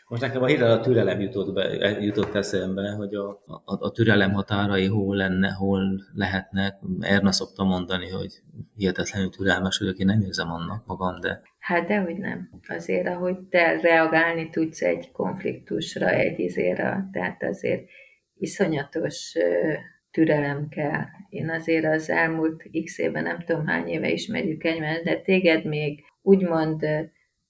most 0.08 0.22
nekem 0.22 0.42
a 0.42 0.46
hirtelen 0.46 0.78
a 0.78 0.80
türelem 0.80 1.20
jutott, 1.20 1.52
be, 1.52 1.90
jutott 2.00 2.34
eszembe, 2.34 2.90
hogy 2.90 3.14
a, 3.14 3.28
a, 3.46 3.62
a 3.64 3.90
türelem 3.90 4.32
határai 4.32 4.86
hol 4.86 5.16
lenne, 5.16 5.50
hol 5.50 6.00
lehetnek. 6.14 6.74
Erna 7.00 7.32
szokta 7.32 7.64
mondani, 7.64 8.08
hogy 8.08 8.32
hihetetlenül 8.76 9.30
türelmes 9.30 9.78
vagyok, 9.78 9.98
én 9.98 10.06
nem 10.06 10.20
érzem 10.20 10.50
annak 10.50 10.86
magam, 10.86 11.20
de... 11.20 11.42
Hát 11.58 11.86
dehogy 11.86 12.16
nem. 12.16 12.50
Azért, 12.68 13.06
ahogy 13.06 13.38
te 13.38 13.80
reagálni 13.80 14.50
tudsz 14.50 14.82
egy 14.82 15.10
konfliktusra, 15.12 16.08
egy 16.08 16.38
izére, 16.38 17.08
tehát 17.12 17.42
azért 17.42 17.88
iszonyatos 18.34 19.34
türelem 20.10 20.68
kell. 20.68 21.04
Én 21.28 21.50
azért 21.50 21.84
az 21.84 22.10
elmúlt 22.10 22.62
x 22.84 22.98
éve, 22.98 23.20
nem 23.20 23.38
tudom 23.46 23.66
hány 23.66 23.88
éve 23.88 24.10
ismerjük 24.10 24.64
egymást, 24.64 25.04
de 25.04 25.20
téged 25.20 25.64
még 25.64 26.04
úgymond 26.22 26.86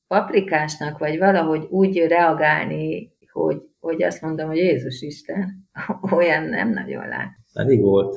paprikásnak, 0.08 0.98
vagy 0.98 1.18
valahogy 1.18 1.66
úgy 1.70 1.98
reagálni, 1.98 3.12
hogy, 3.32 3.62
hogy 3.80 4.02
azt 4.02 4.22
mondom, 4.22 4.46
hogy 4.46 4.56
Jézus 4.56 5.00
Isten, 5.00 5.68
olyan 6.16 6.44
nem 6.44 6.70
nagyon 6.70 7.08
lát. 7.08 7.30
Pedig 7.52 7.80
volt. 7.80 8.16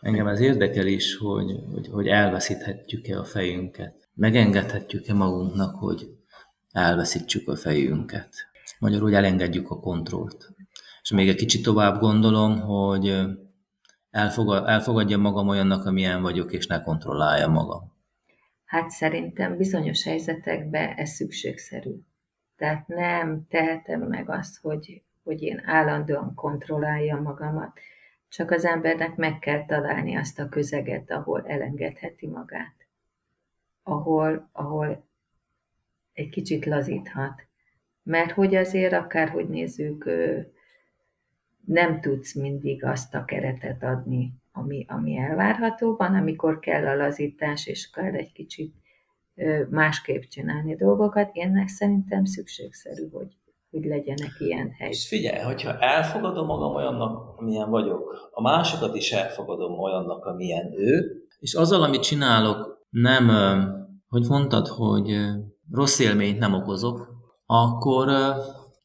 Engem 0.00 0.26
ez 0.26 0.40
érdekel 0.40 0.86
is, 0.86 1.16
hogy, 1.16 1.54
hogy, 1.72 1.88
hogy 1.88 2.06
elveszíthetjük-e 2.06 3.18
a 3.18 3.24
fejünket. 3.24 4.08
Megengedhetjük-e 4.14 5.14
magunknak, 5.14 5.76
hogy 5.76 6.08
elveszítsük 6.72 7.48
a 7.48 7.56
fejünket. 7.56 8.34
Magyarul 8.78 9.14
elengedjük 9.14 9.70
a 9.70 9.80
kontrollt. 9.80 10.48
És 11.02 11.10
még 11.10 11.28
egy 11.28 11.36
kicsit 11.36 11.62
tovább 11.62 12.00
gondolom, 12.00 12.60
hogy 12.60 13.16
elfogad, 14.10 14.68
elfogadja 14.68 15.18
magam 15.18 15.48
olyannak, 15.48 15.84
amilyen 15.84 16.22
vagyok, 16.22 16.52
és 16.52 16.66
ne 16.66 16.82
kontrollálja 16.82 17.48
magam. 17.48 17.93
Hát 18.74 18.90
szerintem 18.90 19.56
bizonyos 19.56 20.04
helyzetekben 20.04 20.94
ez 20.94 21.10
szükségszerű. 21.10 21.94
Tehát 22.56 22.86
nem 22.86 23.46
tehetem 23.48 24.00
meg 24.00 24.30
azt, 24.30 24.60
hogy, 24.60 25.02
hogy 25.22 25.42
én 25.42 25.62
állandóan 25.64 26.34
kontrolláljam 26.34 27.22
magamat, 27.22 27.78
csak 28.28 28.50
az 28.50 28.64
embernek 28.64 29.16
meg 29.16 29.38
kell 29.38 29.64
találni 29.64 30.16
azt 30.16 30.38
a 30.38 30.48
közeget, 30.48 31.10
ahol 31.10 31.46
elengedheti 31.46 32.26
magát, 32.26 32.74
ahol, 33.82 34.48
ahol 34.52 35.06
egy 36.12 36.28
kicsit 36.28 36.64
lazíthat. 36.64 37.46
Mert 38.02 38.30
hogy 38.30 38.54
azért 38.54 38.92
akárhogy 38.92 39.48
nézzük, 39.48 40.10
nem 41.64 42.00
tudsz 42.00 42.34
mindig 42.34 42.84
azt 42.84 43.14
a 43.14 43.24
keretet 43.24 43.82
adni, 43.82 44.32
ami, 44.56 44.84
ami 44.88 45.16
elvárható, 45.16 45.96
van, 45.96 46.14
amikor 46.14 46.58
kell 46.58 46.86
a 46.86 46.96
lazítás, 46.96 47.66
és 47.66 47.90
kell 47.90 48.12
egy 48.12 48.32
kicsit 48.32 48.74
másképp 49.70 50.22
csinálni 50.22 50.76
dolgokat. 50.76 51.30
Énnek 51.32 51.68
szerintem 51.68 52.24
szükségszerű, 52.24 53.08
hogy, 53.12 53.36
hogy 53.70 53.84
legyenek 53.84 54.30
ilyen 54.38 54.70
helyek. 54.78 54.94
És 54.94 55.08
figyelj, 55.08 55.42
hogyha 55.42 55.78
elfogadom 55.78 56.46
magam 56.46 56.74
olyannak, 56.74 57.38
amilyen 57.38 57.70
vagyok, 57.70 58.30
a 58.30 58.42
másokat 58.42 58.96
is 58.96 59.12
elfogadom 59.12 59.78
olyannak, 59.78 60.24
amilyen 60.24 60.72
ő, 60.76 61.22
és 61.38 61.54
azzal, 61.54 61.82
amit 61.82 62.02
csinálok, 62.02 62.86
nem, 62.90 63.28
hogy 64.08 64.26
mondtad, 64.28 64.66
hogy 64.66 65.16
rossz 65.70 65.98
élményt 65.98 66.38
nem 66.38 66.54
okozok, 66.54 67.08
akkor 67.46 68.08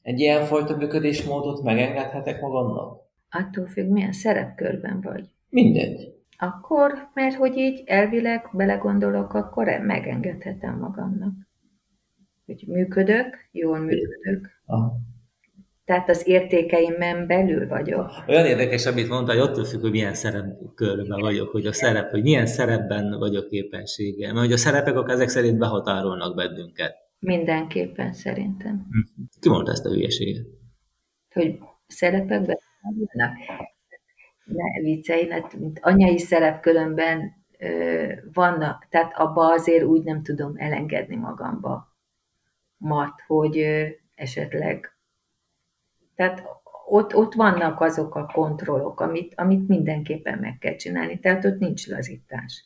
egy 0.02 0.20
ilyen 0.20 0.46
fajta 0.46 0.76
működésmódot 0.76 1.64
megengedhetek 1.64 2.42
magamnak? 2.42 2.98
Attól 3.30 3.68
függ, 3.68 3.90
milyen 3.90 4.12
szerepkörben 4.12 5.02
vagy. 5.02 5.30
Mindegy. 5.50 6.14
Akkor, 6.38 7.10
mert 7.14 7.36
hogy 7.36 7.58
így 7.58 7.84
elvileg 7.86 8.50
belegondolok, 8.54 9.34
akkor 9.34 9.68
megengedhetem 9.82 10.78
magamnak. 10.78 11.34
Hogy 12.46 12.64
működök, 12.68 13.36
jól 13.52 13.80
működök. 13.80 14.50
Aha. 14.66 14.98
Tehát 15.86 16.10
az 16.10 16.28
értékeimben 16.28 17.28
belül 17.28 17.68
vagyok. 17.68 18.12
Olyan 18.28 18.46
érdekes, 18.46 18.86
amit 18.86 19.10
mondtál, 19.10 19.38
hogy 19.38 19.48
attól 19.48 19.64
függ, 19.66 19.82
hogy 19.82 19.92
milyen 19.92 20.14
szerepkörben 20.14 21.20
vagyok, 21.20 21.50
hogy 21.50 21.66
a 21.66 21.74
szerep, 21.74 22.10
hogy 22.10 22.22
milyen 22.22 22.46
szerepben 22.46 23.18
vagyok 23.20 23.48
képességgel. 23.48 24.34
Mert 24.34 24.46
hogy 24.46 24.54
a 24.54 24.58
szerepek 24.58 24.96
akkor 24.96 25.14
ezek 25.14 25.30
szerint 25.30 25.58
behatárolnak 25.58 26.36
bennünket. 26.36 26.96
Mindenképpen 27.20 28.14
szerintem. 28.14 28.88
Ki 29.40 29.50
mondta 29.50 29.72
ezt 29.72 29.86
a 29.86 29.90
hülyeséget? 29.90 30.46
Hogy 31.34 31.60
szerepekben 31.88 32.58
vannak? 32.82 33.38
Ne 34.50 34.82
viccelj, 34.82 35.30
hát, 35.30 35.54
mint 35.54 35.80
anyai 35.82 36.18
szerep 36.18 36.62
különben 36.62 37.38
vannak, 38.34 38.88
tehát 38.90 39.12
abba 39.18 39.52
azért 39.52 39.84
úgy 39.84 40.04
nem 40.04 40.24
tudom 40.24 40.54
elengedni 40.58 41.16
magamba 41.16 41.88
mat, 42.78 43.14
hogy 43.28 43.66
esetleg, 44.16 44.98
tehát 46.16 46.44
ott, 46.86 47.16
ott 47.16 47.34
vannak 47.34 47.82
azok 47.82 48.16
a 48.16 48.32
kontrollok, 48.34 49.00
amit, 49.00 49.34
amit 49.36 49.68
mindenképpen 49.68 50.38
meg 50.38 50.58
kell 50.60 50.76
csinálni, 50.76 51.20
tehát 51.20 51.46
ott 51.46 51.60
nincs 51.60 51.88
lazítás. 51.88 52.66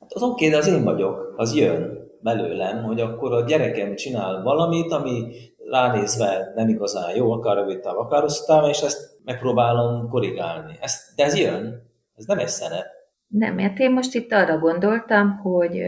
Hát 0.00 0.12
az 0.12 0.22
oké, 0.22 0.48
de 0.48 0.56
az 0.56 0.68
én 0.68 0.84
vagyok, 0.84 1.34
az 1.36 1.54
jön 1.56 2.06
belőlem, 2.20 2.82
hogy 2.82 3.00
akkor 3.00 3.32
a 3.32 3.44
gyerekem 3.44 3.94
csinál 3.94 4.42
valamit, 4.42 4.92
ami 4.92 5.32
ránézve 5.70 6.52
nem 6.54 6.68
igazán 6.68 7.16
jó, 7.16 7.32
akár 7.32 7.56
rövid 7.56 7.80
táv, 7.80 7.98
akár 7.98 8.20
hosszú 8.20 8.66
és 8.68 8.80
ezt 8.80 9.17
megpróbálom 9.28 10.08
korrigálni. 10.08 10.74
Ez, 10.80 11.12
de 11.16 11.24
ez 11.24 11.38
jön, 11.38 11.82
ez 12.14 12.24
nem 12.24 12.38
egy 12.38 12.48
szerep. 12.48 12.86
Nem, 13.26 13.54
mert 13.54 13.78
én 13.78 13.92
most 13.92 14.14
itt 14.14 14.32
arra 14.32 14.58
gondoltam, 14.58 15.36
hogy 15.36 15.82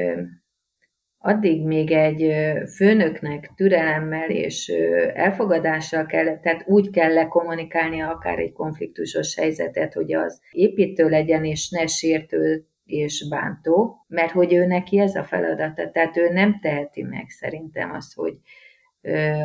addig 1.18 1.66
még 1.66 1.90
egy 1.90 2.32
főnöknek 2.76 3.50
türelemmel 3.56 4.30
és 4.30 4.68
elfogadással 5.14 6.06
kell, 6.06 6.40
tehát 6.40 6.64
úgy 6.66 6.90
kell 6.90 7.12
lekommunikálnia 7.12 8.08
akár 8.08 8.38
egy 8.38 8.52
konfliktusos 8.52 9.36
helyzetet, 9.36 9.94
hogy 9.94 10.14
az 10.14 10.40
építő 10.50 11.08
legyen 11.08 11.44
és 11.44 11.70
ne 11.70 11.86
sértő 11.86 12.66
és 12.84 13.28
bántó, 13.28 14.04
mert 14.08 14.30
hogy 14.30 14.52
ő 14.52 14.66
neki 14.66 14.98
ez 14.98 15.14
a 15.14 15.24
feladata, 15.24 15.90
tehát 15.90 16.16
ő 16.16 16.28
nem 16.28 16.58
teheti 16.60 17.02
meg 17.02 17.28
szerintem 17.28 17.90
azt, 17.92 18.14
hogy 18.14 18.34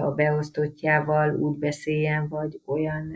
a 0.01 0.11
beosztottjával 0.11 1.35
úgy 1.35 1.57
beszéljen, 1.57 2.27
vagy 2.29 2.61
olyan 2.65 3.13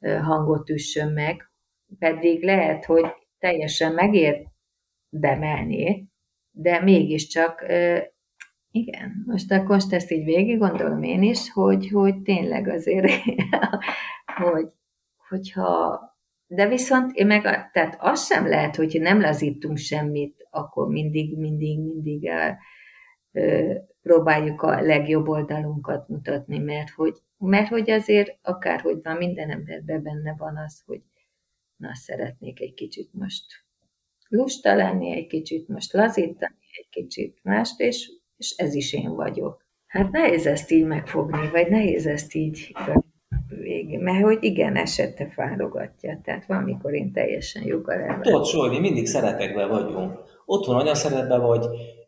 hangot 0.00 0.70
üssön 0.70 1.12
meg, 1.12 1.50
pedig 1.98 2.42
lehet, 2.42 2.84
hogy 2.84 3.04
teljesen 3.38 3.92
megérdemelné, 3.92 6.04
de 6.50 6.82
mégiscsak 6.82 7.64
igen, 8.76 9.24
most 9.26 9.52
akkor 9.52 9.68
most 9.68 9.92
ezt 9.92 10.10
így 10.10 10.24
végig 10.24 10.58
gondolom 10.58 11.02
én 11.02 11.22
is, 11.22 11.52
hogy, 11.52 11.90
hogy 11.90 12.22
tényleg 12.22 12.68
azért, 12.68 13.10
hogy, 14.42 14.66
hogyha, 15.28 16.00
de 16.46 16.68
viszont 16.68 17.16
én 17.16 17.26
meg, 17.26 17.42
tehát 17.72 17.96
az 17.98 18.26
sem 18.26 18.48
lehet, 18.48 18.76
hogy 18.76 19.00
nem 19.00 19.20
lazítunk 19.20 19.76
semmit, 19.76 20.46
akkor 20.50 20.88
mindig, 20.88 21.38
mindig, 21.38 21.80
mindig 21.80 22.30
próbáljuk 24.02 24.62
a 24.62 24.80
legjobb 24.80 25.28
oldalunkat 25.28 26.08
mutatni, 26.08 26.58
mert 26.58 26.90
hogy, 26.90 27.14
mert 27.38 27.68
hogy 27.68 27.90
azért 27.90 28.38
akárhogy 28.42 28.98
van, 29.02 29.16
minden 29.16 29.50
emberben 29.50 30.02
benne 30.02 30.34
van 30.38 30.56
az, 30.56 30.82
hogy 30.86 31.00
na, 31.76 31.94
szeretnék 31.94 32.60
egy 32.60 32.74
kicsit 32.74 33.08
most 33.12 33.44
lusta 34.28 34.74
lenni, 34.74 35.12
egy 35.16 35.26
kicsit 35.26 35.68
most 35.68 35.92
lazítani, 35.92 36.56
egy 36.78 36.88
kicsit 36.90 37.38
mást, 37.42 37.80
és, 37.80 38.10
és 38.36 38.54
ez 38.56 38.74
is 38.74 38.92
én 38.92 39.14
vagyok. 39.14 39.64
Hát 39.86 40.10
nehéz 40.10 40.46
ezt 40.46 40.70
így 40.70 40.84
megfogni, 40.84 41.50
vagy 41.50 41.68
nehéz 41.68 42.06
ezt 42.06 42.34
így 42.34 42.72
végig, 43.48 44.00
mert 44.00 44.24
hogy 44.24 44.38
igen, 44.40 44.76
esette 44.76 45.28
fárogatja, 45.28 46.20
tehát 46.24 46.46
valamikor 46.46 46.94
én 46.94 47.12
teljesen 47.12 47.66
joggal 47.66 48.00
el. 48.00 48.20
Tudod, 48.20 48.46
Soly, 48.46 48.68
mi 48.68 48.78
mindig 48.78 49.06
szerepekben 49.06 49.68
vagyunk. 49.68 50.18
Otthon 50.44 50.76
anyaszerepben 50.76 51.40
vagy, 51.40 51.66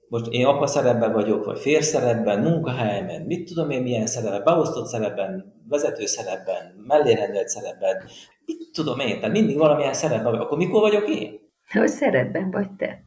most 0.09 0.27
én 0.31 0.47
apa 0.47 0.67
szerepben 0.67 1.13
vagyok, 1.13 1.45
vagy 1.45 1.59
fér 1.59 1.83
szerepben, 1.83 2.41
munkahelyemen, 2.41 3.23
mit 3.23 3.49
tudom 3.49 3.71
én 3.71 3.83
milyen 3.83 4.07
szerepben, 4.07 4.45
beosztott 4.45 4.87
szerepben, 4.87 5.55
vezető 5.69 6.07
szerepben, 6.07 6.85
mellérendelt 6.87 7.49
szerepben, 7.49 7.97
mit 8.45 8.57
tudom 8.73 8.99
én, 8.99 9.17
tehát 9.17 9.33
mindig 9.33 9.57
valamilyen 9.57 9.93
szerepben 9.93 10.31
vagyok. 10.31 10.47
Akkor 10.47 10.59
mikor 10.59 10.81
vagyok 10.81 11.09
én? 11.09 11.39
Hogy 11.73 11.89
szerepben 11.89 12.51
vagy 12.51 12.71
te. 12.71 13.03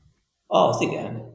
Az, 0.47 0.81
igen. 0.81 1.29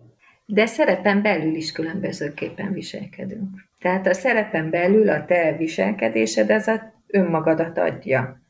De 0.46 0.66
szerepen 0.66 1.22
belül 1.22 1.54
is 1.54 1.72
különbözőképpen 1.72 2.72
viselkedünk. 2.72 3.48
Tehát 3.78 4.06
a 4.06 4.14
szerepen 4.14 4.70
belül 4.70 5.08
a 5.08 5.24
te 5.24 5.56
viselkedésed 5.58 6.50
az 6.50 6.66
a 6.66 6.80
önmagadat 7.06 7.78
adja. 7.78 8.40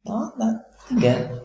Na, 0.00 0.34
na 0.36 0.66
igen. 0.96 1.43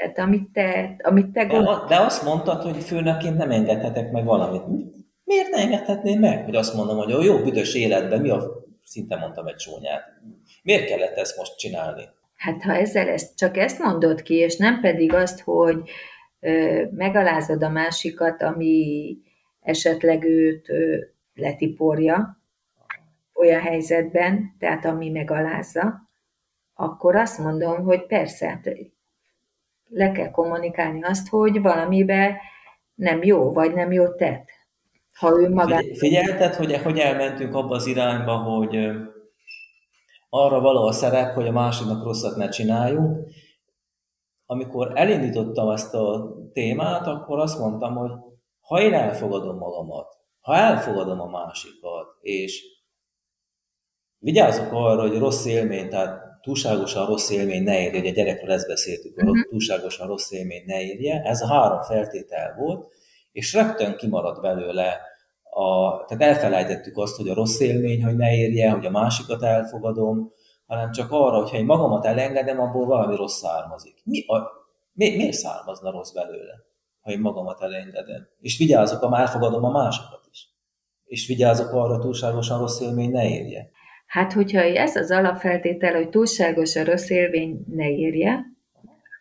Tehát 0.00 0.18
amit 0.18 0.48
te, 0.52 0.96
amit 1.02 1.26
te 1.26 1.44
gondol... 1.44 1.84
De 1.88 1.96
azt 1.96 2.24
mondtad, 2.24 2.62
hogy 2.62 2.82
főnökként 2.82 3.36
nem 3.36 3.50
engedhetek 3.50 4.10
meg 4.10 4.24
valamit. 4.24 4.62
Miért 5.24 5.48
ne 5.50 5.58
engedhetném 5.62 6.20
meg? 6.20 6.44
Hogy 6.44 6.56
azt 6.56 6.74
mondom, 6.74 6.96
hogy 6.96 7.12
a 7.12 7.22
jó 7.22 7.38
büdös 7.38 7.74
életben 7.74 8.20
mi 8.20 8.30
a... 8.30 8.64
Szinte 8.84 9.16
mondtam 9.16 9.46
egy 9.46 9.56
csúnyát. 9.56 10.02
Miért 10.62 10.84
kellett 10.84 11.16
ezt 11.16 11.36
most 11.36 11.58
csinálni? 11.58 12.08
Hát 12.34 12.62
ha 12.62 12.74
ezzel 12.74 13.08
ezt, 13.08 13.36
csak 13.36 13.56
ezt 13.56 13.78
mondod 13.78 14.22
ki, 14.22 14.34
és 14.34 14.56
nem 14.56 14.80
pedig 14.80 15.14
azt, 15.14 15.40
hogy 15.40 15.90
ö, 16.40 16.82
megalázod 16.90 17.62
a 17.62 17.68
másikat, 17.68 18.42
ami 18.42 19.16
esetleg 19.60 20.24
őt 20.24 20.68
ö, 20.68 20.96
letiporja 21.34 22.42
olyan 23.34 23.60
helyzetben, 23.60 24.56
tehát 24.58 24.84
ami 24.84 25.10
megalázza, 25.10 26.10
akkor 26.74 27.16
azt 27.16 27.38
mondom, 27.38 27.82
hogy 27.84 28.06
persze, 28.06 28.48
hát 28.48 28.70
le 29.90 30.12
kell 30.12 30.30
kommunikálni 30.30 31.02
azt, 31.02 31.28
hogy 31.28 31.60
valamibe 31.60 32.40
nem 32.94 33.22
jó, 33.22 33.52
vagy 33.52 33.74
nem 33.74 33.92
jó 33.92 34.08
tett. 34.14 34.48
Ha 35.18 35.40
ő 35.40 35.48
magát... 35.48 35.84
Figyelted, 35.96 36.54
hogy, 36.54 36.76
hogy 36.76 36.98
elmentünk 36.98 37.54
abba 37.54 37.74
az 37.74 37.86
irányba, 37.86 38.36
hogy 38.36 38.76
arra 40.28 40.60
való 40.60 40.86
a 40.86 40.92
szerep, 40.92 41.34
hogy 41.34 41.46
a 41.46 41.52
másiknak 41.52 42.04
rosszat 42.04 42.36
ne 42.36 42.48
csináljunk. 42.48 43.28
Amikor 44.46 44.92
elindítottam 44.94 45.70
ezt 45.70 45.94
a 45.94 46.34
témát, 46.52 47.06
akkor 47.06 47.38
azt 47.38 47.58
mondtam, 47.58 47.96
hogy 47.96 48.10
ha 48.60 48.80
én 48.80 48.94
elfogadom 48.94 49.56
magamat, 49.56 50.18
ha 50.40 50.56
elfogadom 50.56 51.20
a 51.20 51.26
másikat, 51.26 52.06
és 52.20 52.64
vigyázok 54.18 54.72
arra, 54.72 55.00
hogy 55.00 55.18
rossz 55.18 55.44
élmény, 55.44 55.88
tehát 55.88 56.29
túlságosan 56.42 57.06
rossz 57.06 57.30
élmény 57.30 57.62
ne 57.62 57.80
érje, 57.82 57.98
hogy 57.98 58.08
a 58.08 58.12
gyerekről 58.12 58.52
ezt 58.52 58.66
beszéltük, 58.66 59.16
uh-huh. 59.16 59.48
túlságosan 59.48 60.06
rossz 60.06 60.30
élmény 60.30 60.62
ne 60.66 60.82
érje, 60.82 61.22
ez 61.24 61.42
a 61.42 61.46
három 61.46 61.82
feltétel 61.82 62.54
volt, 62.58 62.92
és 63.32 63.54
rögtön 63.54 63.96
kimaradt 63.96 64.40
belőle, 64.40 65.00
a, 65.50 65.90
tehát 66.04 66.22
elfelejtettük 66.22 66.98
azt, 66.98 67.16
hogy 67.16 67.28
a 67.28 67.34
rossz 67.34 67.60
élmény, 67.60 68.04
hogy 68.04 68.16
ne 68.16 68.36
érje, 68.36 68.70
hogy 68.70 68.86
a 68.86 68.90
másikat 68.90 69.42
elfogadom, 69.42 70.32
hanem 70.66 70.90
csak 70.90 71.10
arra, 71.10 71.36
hogyha 71.36 71.56
én 71.56 71.64
magamat 71.64 72.06
elengedem, 72.06 72.60
abból 72.60 72.86
valami 72.86 73.16
rossz 73.16 73.38
származik. 73.38 74.00
Mi 74.04 74.24
a, 74.26 74.50
mi, 74.92 75.16
miért 75.16 75.32
származna 75.32 75.90
rossz 75.90 76.12
belőle, 76.12 76.54
ha 77.00 77.10
én 77.10 77.20
magamat 77.20 77.62
elengedem? 77.62 78.28
És 78.40 78.58
vigyázok, 78.58 79.02
ha 79.02 79.18
elfogadom 79.18 79.64
a 79.64 79.70
másokat 79.70 80.28
is. 80.30 80.48
És 81.04 81.26
vigyázok 81.26 81.72
arra, 81.72 81.98
túlságosan 81.98 82.58
rossz 82.58 82.80
élmény 82.80 83.10
ne 83.10 83.28
érje. 83.28 83.70
Hát, 84.10 84.32
hogyha 84.32 84.60
ez 84.60 84.96
az 84.96 85.10
alapfeltétel, 85.10 85.94
hogy 85.94 86.08
túlságos 86.08 86.76
a 86.76 86.84
rossz 86.84 87.10
élmény 87.10 87.64
ne 87.74 87.90
érje, 87.90 88.46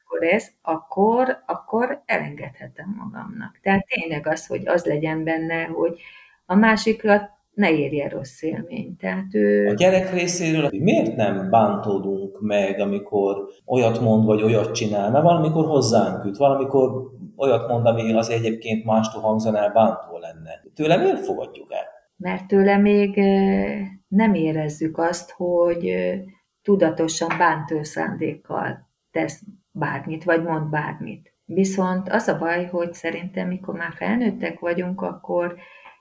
akkor 0.03 0.23
ez, 0.23 0.47
akkor, 0.61 1.43
akkor 1.45 2.01
elengedhetem 2.05 2.95
magamnak. 2.97 3.59
Tehát 3.63 3.85
tényleg 3.85 4.27
az, 4.27 4.47
hogy 4.47 4.61
az 4.67 4.85
legyen 4.85 5.23
benne, 5.23 5.63
hogy 5.63 5.99
a 6.45 6.55
másikat 6.55 7.29
ne 7.53 7.71
érje 7.71 8.09
rossz 8.09 8.41
élmény. 8.41 8.95
Tehát 8.99 9.33
ő... 9.33 9.67
A 9.67 9.73
gyerek 9.73 10.13
részéről 10.13 10.69
miért 10.71 11.15
nem 11.15 11.49
bántódunk 11.49 12.41
meg, 12.41 12.79
amikor 12.79 13.47
olyat 13.65 14.01
mond, 14.01 14.25
vagy 14.25 14.43
olyat 14.43 14.71
csinál? 14.71 15.11
Mert 15.11 15.23
valamikor 15.23 15.65
hozzánk 15.65 16.25
üt, 16.25 16.37
valamikor 16.37 17.11
olyat 17.35 17.67
mond, 17.67 17.85
ami 17.85 18.13
az 18.13 18.29
egyébként 18.29 18.85
mástól 18.85 19.21
hangzaná, 19.21 19.67
bántó 19.67 20.17
lenne. 20.17 20.63
Tőle 20.75 20.97
miért 20.97 21.25
fogadjuk 21.25 21.71
el? 21.73 21.88
Mert 22.19 22.47
tőle 22.47 22.77
még 22.77 23.15
nem 24.07 24.33
érezzük 24.33 24.97
azt, 24.97 25.31
hogy 25.31 25.95
tudatosan 26.61 27.37
bántó 27.37 27.83
szándékkal 27.83 28.89
tesz 29.11 29.43
bármit, 29.71 30.23
vagy 30.23 30.43
mond 30.43 30.69
bármit. 30.69 31.33
Viszont 31.45 32.09
az 32.09 32.27
a 32.27 32.37
baj, 32.37 32.65
hogy 32.65 32.93
szerintem, 32.93 33.47
mikor 33.47 33.75
már 33.75 33.93
felnőttek 33.93 34.59
vagyunk, 34.59 35.01
akkor 35.01 35.57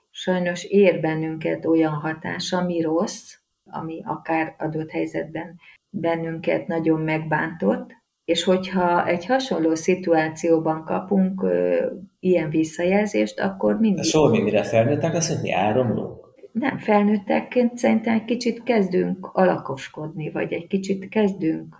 sajnos 0.09 0.63
ér 0.63 0.99
bennünket 0.99 1.65
olyan 1.65 1.93
hatás, 1.93 2.51
ami 2.51 2.81
rossz, 2.81 3.33
ami 3.63 4.01
akár 4.05 4.55
adott 4.57 4.91
helyzetben 4.91 5.59
bennünket 5.89 6.67
nagyon 6.67 7.01
megbántott, 7.01 7.93
és 8.29 8.43
hogyha 8.43 9.07
egy 9.07 9.25
hasonló 9.25 9.75
szituációban 9.75 10.83
kapunk 10.83 11.43
ö, 11.43 11.85
ilyen 12.19 12.49
visszajelzést, 12.49 13.39
akkor 13.39 13.79
mindig... 13.79 14.03
Soha 14.03 14.43
mire 14.43 14.63
felnőttek, 14.63 15.13
azt 15.13 15.29
mondja, 15.29 15.47
mi 15.47 15.61
áramlók? 15.61 16.27
nem 16.51 16.77
felnőttekként 16.77 17.77
szerintem 17.77 18.13
egy 18.13 18.25
kicsit 18.25 18.63
kezdünk 18.63 19.29
alakoskodni, 19.33 20.31
vagy 20.31 20.53
egy 20.53 20.67
kicsit 20.67 21.09
kezdünk 21.09 21.75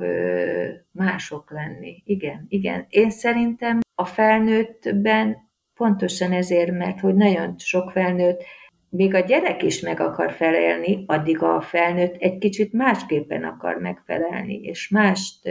mások 0.92 1.52
lenni. 1.52 2.02
Igen, 2.06 2.46
igen. 2.50 2.86
Én 2.90 3.10
szerintem 3.10 3.80
a 3.96 4.06
felnőttben 4.06 5.38
pontosan 5.74 6.32
ezért, 6.32 6.72
mert 6.72 7.00
hogy 7.00 7.16
nagyon 7.16 7.56
sok 7.58 7.92
felnőtt, 7.92 8.44
még 8.90 9.14
a 9.14 9.20
gyerek 9.20 9.64
is 9.64 9.80
meg 9.80 10.00
akar 10.00 10.32
felelni, 10.32 11.04
addig 11.08 11.42
a 11.42 11.62
felnőtt 11.62 12.16
egy 12.20 12.38
kicsit 12.38 12.74
másképpen 12.74 13.44
akar 13.44 13.76
megfelelni, 13.76 14.60
és 14.62 14.90
mást 14.90 15.50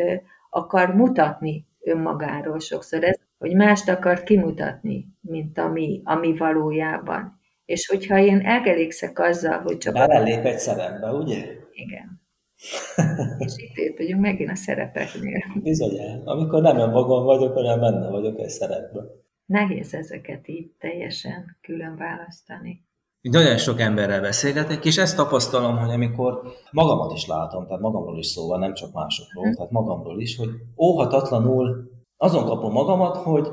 akar 0.51 0.95
mutatni 0.95 1.67
önmagáról 1.81 2.59
sokszor. 2.59 3.05
Ez, 3.05 3.19
hogy 3.39 3.55
mást 3.55 3.89
akar 3.89 4.23
kimutatni, 4.23 5.07
mint 5.21 5.59
ami, 5.59 6.01
ami 6.05 6.37
valójában. 6.37 7.41
És 7.65 7.87
hogyha 7.87 8.19
én 8.19 8.41
elgelégszek 8.41 9.19
azzal, 9.19 9.59
hogy 9.59 9.79
csak... 9.79 9.95
Már 9.95 10.11
ellép 10.11 10.45
egy 10.45 10.59
szerepbe, 10.59 11.13
ugye? 11.13 11.45
Igen. 11.73 12.21
és 13.39 13.53
itt 13.57 13.99
vagyunk 13.99 14.21
megint 14.21 14.51
a 14.51 14.55
szerepeknél. 14.55 15.45
Bizony, 15.63 16.23
amikor 16.25 16.63
nem 16.63 16.79
önmagam 16.79 17.25
vagyok, 17.25 17.55
hanem 17.55 17.81
benne 17.81 18.11
vagyok 18.11 18.39
egy 18.39 18.49
szerepben. 18.49 19.07
Nehéz 19.47 19.95
ezeket 19.95 20.49
így 20.49 20.71
teljesen 20.79 21.57
külön 21.61 21.97
választani. 21.97 22.88
Nagyon 23.21 23.57
sok 23.57 23.81
emberrel 23.81 24.21
beszélgetek, 24.21 24.85
és 24.85 24.97
ezt 24.97 25.17
tapasztalom, 25.17 25.79
hogy 25.79 25.91
amikor 25.91 26.43
magamat 26.71 27.13
is 27.13 27.27
látom, 27.27 27.67
tehát 27.67 27.81
magamról 27.81 28.19
is 28.19 28.27
szóval, 28.27 28.59
nem 28.59 28.75
csak 28.75 28.93
másokról, 28.93 29.45
hmm. 29.45 29.55
tehát 29.55 29.71
magamról 29.71 30.21
is, 30.21 30.37
hogy 30.37 30.49
óhatatlanul 30.77 31.91
azon 32.17 32.45
kapom 32.45 32.73
magamat, 32.73 33.17
hogy 33.17 33.49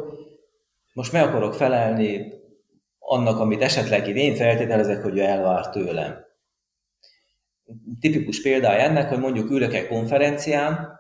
most 0.93 1.12
meg 1.12 1.23
akarok 1.23 1.54
felelni 1.54 2.34
annak, 2.99 3.39
amit 3.39 3.62
esetleg 3.62 4.17
én 4.17 4.36
feltételezek, 4.36 5.04
hogy 5.04 5.17
ő 5.17 5.21
elvár 5.21 5.69
tőlem. 5.69 6.25
Tipikus 7.99 8.41
példája 8.41 8.80
ennek, 8.80 9.10
hogy 9.10 9.19
mondjuk 9.19 9.49
ülök 9.49 9.73
egy 9.73 9.88
konferencián, 9.88 10.99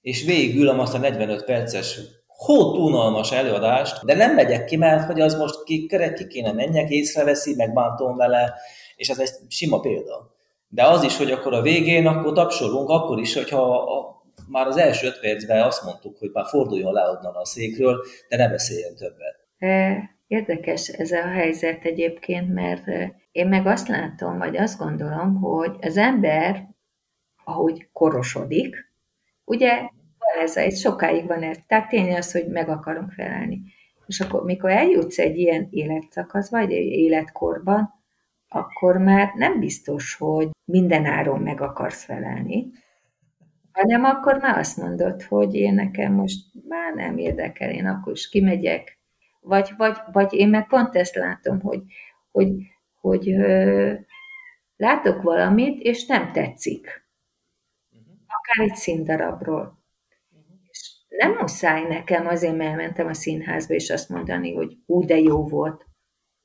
és 0.00 0.24
végigülöm 0.24 0.80
azt 0.80 0.94
a 0.94 0.98
45 0.98 1.44
perces 1.44 2.00
hót 2.36 2.78
unalmas 2.78 3.32
előadást, 3.32 4.04
de 4.04 4.14
nem 4.14 4.34
megyek 4.34 4.64
ki, 4.64 4.76
mert 4.76 5.06
hogy 5.06 5.20
az 5.20 5.34
most 5.34 5.64
ki, 5.64 5.86
ki 5.86 6.26
kéne 6.26 6.52
menjek, 6.52 6.90
észreveszi, 6.90 7.54
megbántom 7.54 8.16
vele, 8.16 8.54
és 8.96 9.08
ez 9.08 9.18
egy 9.18 9.30
sima 9.48 9.80
példa. 9.80 10.34
De 10.68 10.86
az 10.86 11.02
is, 11.02 11.16
hogy 11.16 11.30
akkor 11.30 11.52
a 11.54 11.62
végén, 11.62 12.06
akkor 12.06 12.32
tapsolunk, 12.32 12.88
akkor 12.88 13.18
is, 13.18 13.34
hogyha 13.34 13.80
a, 13.80 14.22
már 14.48 14.66
az 14.66 14.76
első 14.76 15.06
öt 15.06 15.20
percben 15.20 15.62
azt 15.62 15.84
mondtuk, 15.84 16.18
hogy 16.18 16.30
már 16.32 16.44
forduljon 16.46 16.92
le 16.92 17.02
onnan 17.02 17.34
a 17.34 17.44
székről, 17.44 18.04
de 18.28 18.36
ne 18.36 18.48
beszéljen 18.48 18.94
többet. 18.94 19.46
Érdekes 20.26 20.88
ez 20.88 21.10
a 21.10 21.22
helyzet 21.22 21.84
egyébként, 21.84 22.54
mert 22.54 22.84
én 23.32 23.46
meg 23.46 23.66
azt 23.66 23.88
látom, 23.88 24.38
vagy 24.38 24.56
azt 24.56 24.78
gondolom, 24.78 25.40
hogy 25.40 25.76
az 25.80 25.96
ember, 25.96 26.68
ahogy 27.44 27.88
korosodik, 27.92 28.76
ugye 29.44 29.90
van 30.32 30.42
ez, 30.44 30.56
ez 30.56 30.78
sokáig 30.78 31.26
van 31.26 31.42
ez, 31.42 31.58
tehát 31.66 31.88
tényleg 31.88 32.16
az, 32.16 32.32
hogy 32.32 32.46
meg 32.48 32.68
akarunk 32.68 33.10
felelni. 33.10 33.60
És 34.06 34.20
akkor, 34.20 34.44
mikor 34.44 34.70
eljutsz 34.70 35.18
egy 35.18 35.38
ilyen 35.38 35.68
életszakasz, 35.70 36.50
vagy 36.50 36.72
egy 36.72 36.86
életkorban, 36.86 37.94
akkor 38.48 38.96
már 38.96 39.32
nem 39.34 39.60
biztos, 39.60 40.14
hogy 40.14 40.48
minden 40.64 41.04
áron 41.04 41.40
meg 41.40 41.60
akarsz 41.60 42.04
felelni, 42.04 42.70
hanem 43.76 44.04
akkor 44.04 44.38
már 44.38 44.58
azt 44.58 44.76
mondod, 44.76 45.22
hogy 45.22 45.54
én 45.54 45.74
nekem 45.74 46.12
most 46.12 46.46
már 46.68 46.94
nem 46.94 47.18
érdekel, 47.18 47.70
én 47.70 47.86
akkor 47.86 48.12
is 48.12 48.28
kimegyek. 48.28 48.98
Vagy, 49.40 49.72
vagy, 49.76 49.96
vagy 50.12 50.32
én 50.32 50.48
meg 50.48 50.66
pont 50.66 50.94
ezt 50.94 51.14
látom, 51.14 51.60
hogy, 51.60 51.82
hogy, 52.30 52.50
hogy 53.00 53.30
ö, 53.30 53.92
látok 54.76 55.22
valamit, 55.22 55.82
és 55.82 56.06
nem 56.06 56.32
tetszik. 56.32 57.06
Akár 58.26 58.68
egy 58.68 58.74
színdarabról. 58.74 59.75
Nem 61.16 61.32
muszáj 61.40 61.82
nekem 61.82 62.26
azért, 62.26 62.56
mert 62.56 62.76
mentem 62.76 63.06
a 63.06 63.14
színházba, 63.14 63.74
és 63.74 63.90
azt 63.90 64.08
mondani, 64.08 64.54
hogy 64.54 64.76
ú, 64.86 65.04
de 65.04 65.18
jó 65.18 65.46
volt. 65.46 65.86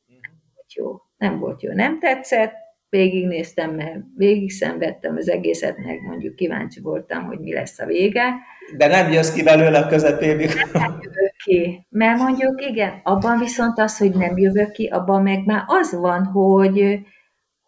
Nem 0.05 0.41
volt 0.53 0.73
jó. 0.73 0.97
Nem 1.17 1.39
volt 1.39 1.61
jó. 1.61 1.73
Nem 1.73 1.99
tetszett, 1.99 2.53
végignéztem, 2.91 3.75
mert 3.75 3.99
végig 4.15 4.51
szenvedtem 4.51 5.15
az 5.15 5.29
egészet, 5.29 5.77
meg 5.77 6.01
mondjuk 6.01 6.35
kíváncsi 6.35 6.81
voltam, 6.81 7.23
hogy 7.23 7.39
mi 7.39 7.53
lesz 7.53 7.79
a 7.79 7.85
vége. 7.85 8.33
De 8.77 8.87
nem 8.87 9.11
jössz 9.11 9.33
ki 9.33 9.43
belőle 9.43 9.79
a 9.79 9.87
közepén, 9.87 10.35
Nem 10.73 10.99
jövök 11.01 11.35
ki. 11.43 11.87
Mert 11.89 12.19
mondjuk 12.19 12.65
igen, 12.65 12.99
abban 13.03 13.39
viszont 13.39 13.79
az, 13.79 13.97
hogy 13.97 14.15
nem 14.15 14.37
jövök 14.37 14.71
ki, 14.71 14.87
abban 14.87 15.21
meg 15.21 15.45
már 15.45 15.63
az 15.67 15.95
van, 15.95 16.23
hogy, 16.25 16.99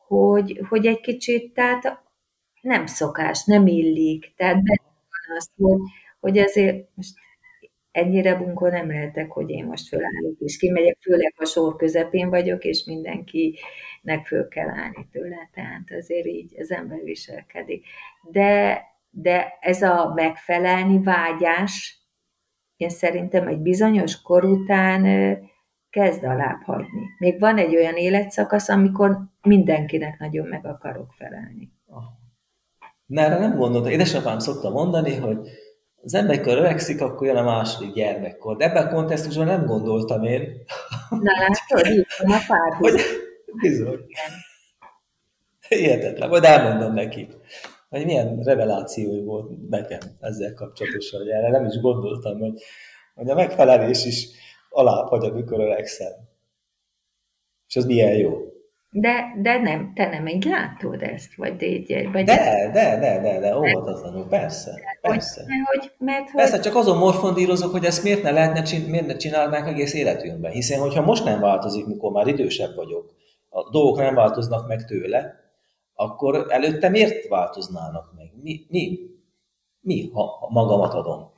hogy, 0.08 0.62
hogy 0.70 0.86
egy 0.86 1.00
kicsit, 1.00 1.54
tehát 1.54 2.02
nem 2.62 2.86
szokás, 2.86 3.44
nem 3.46 3.68
illik. 3.68 4.34
Tehát 4.36 4.56
van 4.56 5.38
az, 5.38 5.50
hogy, 5.56 5.80
hogy 6.24 6.38
azért 6.38 6.88
most 6.94 7.14
ennyire 7.92 8.36
bunkó 8.36 8.68
nem 8.68 8.88
lehetek, 8.88 9.32
hogy 9.32 9.50
én 9.50 9.66
most 9.66 9.88
fölállok 9.88 10.40
és 10.40 10.58
kimegyek, 10.58 10.98
főleg 11.02 11.34
a 11.38 11.46
sor 11.46 11.76
közepén 11.76 12.30
vagyok, 12.30 12.64
és 12.64 12.84
mindenkinek 12.86 14.26
föl 14.26 14.48
kell 14.48 14.70
állni 14.70 15.08
tőle, 15.12 15.50
tehát 15.54 15.92
azért 15.98 16.26
így 16.26 16.60
az 16.60 16.72
ember 16.72 17.00
viselkedik. 17.04 17.86
De, 18.32 18.82
de 19.10 19.58
ez 19.60 19.82
a 19.82 20.12
megfelelni 20.16 21.04
vágyás, 21.04 22.02
én 22.78 22.90
szerintem 22.90 23.48
egy 23.48 23.60
bizonyos 23.60 24.22
kor 24.22 24.44
után 24.44 25.04
kezd 25.90 26.24
alább 26.24 26.62
hagyni. 26.62 27.06
Még 27.20 27.40
van 27.40 27.58
egy 27.58 27.76
olyan 27.76 27.96
életszakasz, 27.96 28.70
amikor 28.70 29.18
mindenkinek 29.42 30.20
nagyon 30.20 30.48
meg 30.48 30.66
akarok 30.66 31.12
felelni. 31.12 31.72
Na, 33.06 33.22
erre 33.22 33.38
nem 33.40 33.56
gondoltam. 33.56 33.92
Édesapám 33.92 34.40
szokta 34.40 34.70
mondani, 34.70 35.16
hogy 35.16 35.38
az 36.04 36.14
ember, 36.14 36.36
amikor 36.36 36.58
öregszik, 36.58 37.02
akkor 37.02 37.28
jön 37.28 37.36
a 37.36 37.44
második 37.44 37.94
gyermekkor. 37.94 38.58
De 38.58 38.66
ebben 38.66 38.88
a 38.88 38.94
kontextusban 38.94 39.46
nem 39.46 39.66
gondoltam 39.66 40.24
én. 40.24 40.64
Na 41.10 41.32
látod, 41.40 41.92
így 41.92 42.06
a 42.18 42.44
párhuzam. 42.48 43.02
Bizony. 43.62 44.00
Hihetetlen. 45.68 46.30
Majd 46.30 46.44
elmondom 46.44 46.94
neki, 46.94 47.28
hogy 47.90 48.06
milyen 48.06 48.40
reveláció 48.44 49.24
volt 49.24 49.70
nekem 49.70 50.00
ezzel 50.20 50.54
kapcsolatosan, 50.54 51.20
hogy 51.20 51.30
erre 51.30 51.50
nem 51.50 51.66
is 51.66 51.80
gondoltam, 51.80 52.40
hogy, 52.40 52.62
hogy 53.16 53.30
a 53.30 53.36
megfelelés 53.36 54.06
is 54.06 54.28
alább 54.70 55.08
hagy, 55.08 55.26
amikor 55.26 55.60
öregszem. 55.60 56.12
És 57.68 57.76
az 57.76 57.86
milyen 57.86 58.18
jó. 58.18 58.53
De, 58.96 59.34
de 59.42 59.58
nem, 59.58 59.92
te 59.96 60.10
nem 60.10 60.28
így 60.28 60.46
látod 60.46 61.02
ezt, 61.02 61.36
vagy 61.36 61.56
de, 61.56 62.10
vagy 62.12 62.24
de, 62.26 62.70
de, 62.74 63.00
de, 63.00 63.22
de, 63.22 63.40
de, 63.40 63.58
óvatatlanul, 63.58 64.28
persze, 64.28 64.72
persze. 65.02 65.42
Hogy, 65.42 65.80
hogy, 65.80 65.92
mert, 65.98 66.30
hogy... 66.30 66.42
Persze, 66.42 66.60
csak 66.60 66.76
azon 66.76 66.98
morfondírozok, 66.98 67.72
hogy 67.72 67.86
ezt 67.86 68.04
miért 68.04 68.24
ne 68.24 68.32
lehetne, 68.32 68.80
miért 68.88 69.06
ne 69.08 69.16
csinálnánk 69.16 69.68
egész 69.68 69.94
életünkben. 69.94 70.52
Hiszen, 70.52 70.80
hogyha 70.80 71.02
most 71.02 71.26
nem 71.26 71.40
változik, 71.40 71.86
mikor 71.86 72.12
már 72.12 72.28
idősebb 72.28 72.76
vagyok, 72.76 73.14
a 73.50 73.70
dolgok 73.70 73.98
nem 73.98 74.16
változnak 74.16 74.68
meg 74.68 74.86
tőle, 74.86 75.34
akkor 75.94 76.46
előtte 76.50 76.90
miért 76.90 77.28
változnának 77.28 78.14
meg? 78.16 78.32
Mi, 78.42 78.66
mi, 78.70 79.00
mi 79.80 80.10
ha 80.14 80.48
magamat 80.50 80.94
adom? 80.94 81.32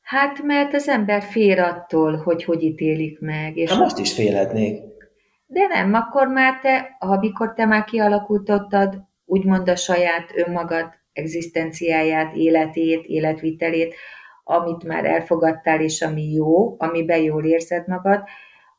Hát, 0.00 0.42
mert 0.42 0.74
az 0.74 0.88
ember 0.88 1.22
fél 1.22 1.62
attól, 1.62 2.16
hogy 2.16 2.44
hogy 2.44 2.62
ítélik 2.62 3.20
meg. 3.20 3.56
És 3.56 3.70
Na 3.70 3.78
most 3.78 3.98
is 3.98 4.12
félhetnék. 4.12 4.82
De 5.50 5.66
nem, 5.66 5.94
akkor 5.94 6.28
már 6.28 6.58
te, 6.60 6.96
amikor 6.98 7.54
te 7.54 7.66
már 7.66 7.84
kialakultottad, 7.84 9.02
úgymond 9.24 9.68
a 9.68 9.76
saját 9.76 10.32
önmagad 10.34 10.86
egzisztenciáját, 11.12 12.34
életét, 12.34 13.04
életvitelét, 13.06 13.94
amit 14.44 14.84
már 14.84 15.04
elfogadtál, 15.04 15.80
és 15.80 16.02
ami 16.02 16.32
jó, 16.32 16.80
amiben 16.80 17.20
jól 17.20 17.44
érzed 17.44 17.88
magad, 17.88 18.22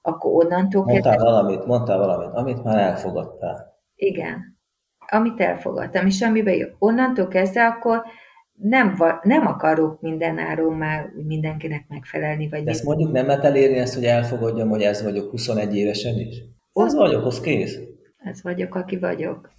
akkor 0.01 0.45
onnantól 0.45 0.83
Mondtál 0.83 1.15
kezdve... 1.15 1.31
valamit, 1.31 1.65
mondtál 1.65 1.97
valamit, 1.97 2.29
amit 2.33 2.63
már 2.63 2.77
elfogadtál. 2.77 3.79
Igen, 3.95 4.57
amit 5.07 5.41
elfogadtam, 5.41 6.05
és 6.05 6.21
amiben 6.21 6.53
jó. 6.53 6.67
Onnantól 6.79 7.27
kezdve 7.27 7.65
akkor 7.65 8.03
nem, 8.51 8.95
nem 9.23 9.47
akarok 9.47 10.01
mindenáron 10.01 10.73
már 10.73 11.09
mindenkinek 11.27 11.85
megfelelni. 11.87 12.49
Vagy 12.49 12.63
De 12.63 12.71
ezt 12.71 12.83
mondjuk 12.83 13.11
nem 13.11 13.25
lehet 13.25 13.43
elérni 13.43 13.77
ezt, 13.77 13.93
hogy 13.93 14.05
elfogadjam, 14.05 14.69
hogy 14.69 14.81
ez 14.81 15.03
vagyok 15.03 15.29
21 15.29 15.75
évesen 15.75 16.15
is? 16.19 16.43
Az 16.83 16.95
vagyok, 16.95 17.25
az 17.25 17.39
kész. 17.39 17.77
Ez 18.17 18.41
vagyok, 18.41 18.75
aki 18.75 18.97
vagyok. 18.97 19.51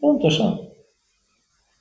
Pontosan. 0.00 0.58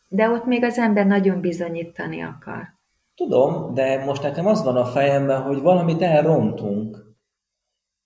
De 0.07 0.29
ott 0.29 0.45
még 0.45 0.63
az 0.63 0.77
ember 0.77 1.05
nagyon 1.05 1.41
bizonyítani 1.41 2.21
akar. 2.21 2.73
Tudom, 3.15 3.73
de 3.73 4.05
most 4.05 4.21
nekem 4.21 4.45
az 4.45 4.63
van 4.63 4.75
a 4.75 4.85
fejemben, 4.85 5.41
hogy 5.41 5.61
valamit 5.61 6.01
elrontunk. 6.01 7.15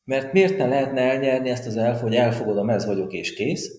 Mert 0.04 0.34
miért 0.34 0.58
ne 0.58 0.68
lehetne 0.68 1.02
elnyerni 1.02 1.50
ezt 1.50 1.68
az 1.68 1.78
elf, 1.78 2.02
hogy 2.02 2.16
elfogadom, 2.16 2.70
ez 2.70 2.86
vagyok 2.86 3.14
és 3.14 3.34
kész? 3.34 3.72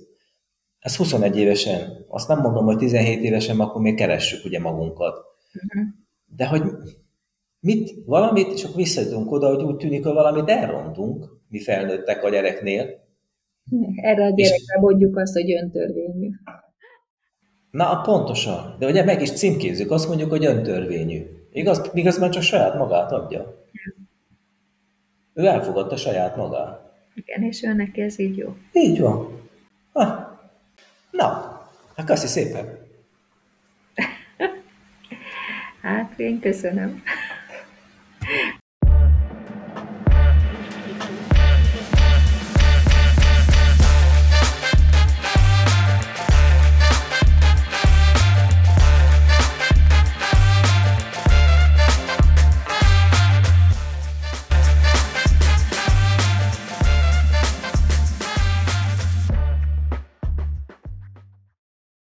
Ez 0.79 0.97
21 0.97 1.37
évesen. 1.37 2.05
Azt 2.09 2.29
nem 2.29 2.41
mondom, 2.41 2.65
hogy 2.65 2.77
17 2.77 3.23
évesen, 3.23 3.61
akkor 3.61 3.81
még 3.81 3.95
keressük 3.95 4.45
ugye 4.45 4.61
magunkat. 4.61 5.25
Uh-huh. 5.55 5.89
De 6.37 6.47
hogy 6.47 6.63
mit, 7.61 7.95
valamit, 8.07 8.53
és 8.53 8.65
akkor 8.65 8.77
visszajutunk 8.77 9.33
oda, 9.33 9.55
hogy 9.55 9.63
úgy 9.63 9.77
tűnik, 9.77 10.05
hogy 10.05 10.13
valamit 10.13 10.49
elrontunk 10.49 11.39
mi 11.49 11.61
felnőttek 11.61 12.25
a 12.25 12.31
gyereknél. 12.31 13.09
Erre 13.97 14.25
a 14.25 14.31
gyerekre 14.31 14.81
mondjuk 14.81 15.17
azt, 15.17 15.33
hogy 15.33 15.53
öntörvényű. 15.53 16.31
Na, 17.71 18.01
pontosan. 18.01 18.77
De 18.79 18.87
ugye 18.87 19.05
meg 19.05 19.23
is 19.23 19.33
címkézzük, 19.33 19.91
azt 19.91 20.09
mondjuk, 20.09 20.31
hogy 20.31 20.45
öntörvényű. 20.45 21.23
Igaz, 21.53 22.19
már 22.19 22.31
csak 22.31 22.43
saját 22.43 22.75
magát 22.75 23.13
adja. 23.13 23.65
Ő 25.35 25.47
elfogadta 25.47 25.97
saját 25.97 26.37
magát. 26.37 26.93
Igen, 27.15 27.43
és 27.43 27.61
neki 27.61 28.01
ez 28.01 28.19
így 28.19 28.37
jó. 28.37 28.57
Így 28.73 29.01
van. 29.01 29.41
Ha. 29.93 30.31
Na, 31.11 31.27
hát 31.97 32.07
köszi 32.07 32.27
szépen. 32.27 32.79
hát 35.83 36.19
én 36.19 36.41
köszönöm. 36.41 37.03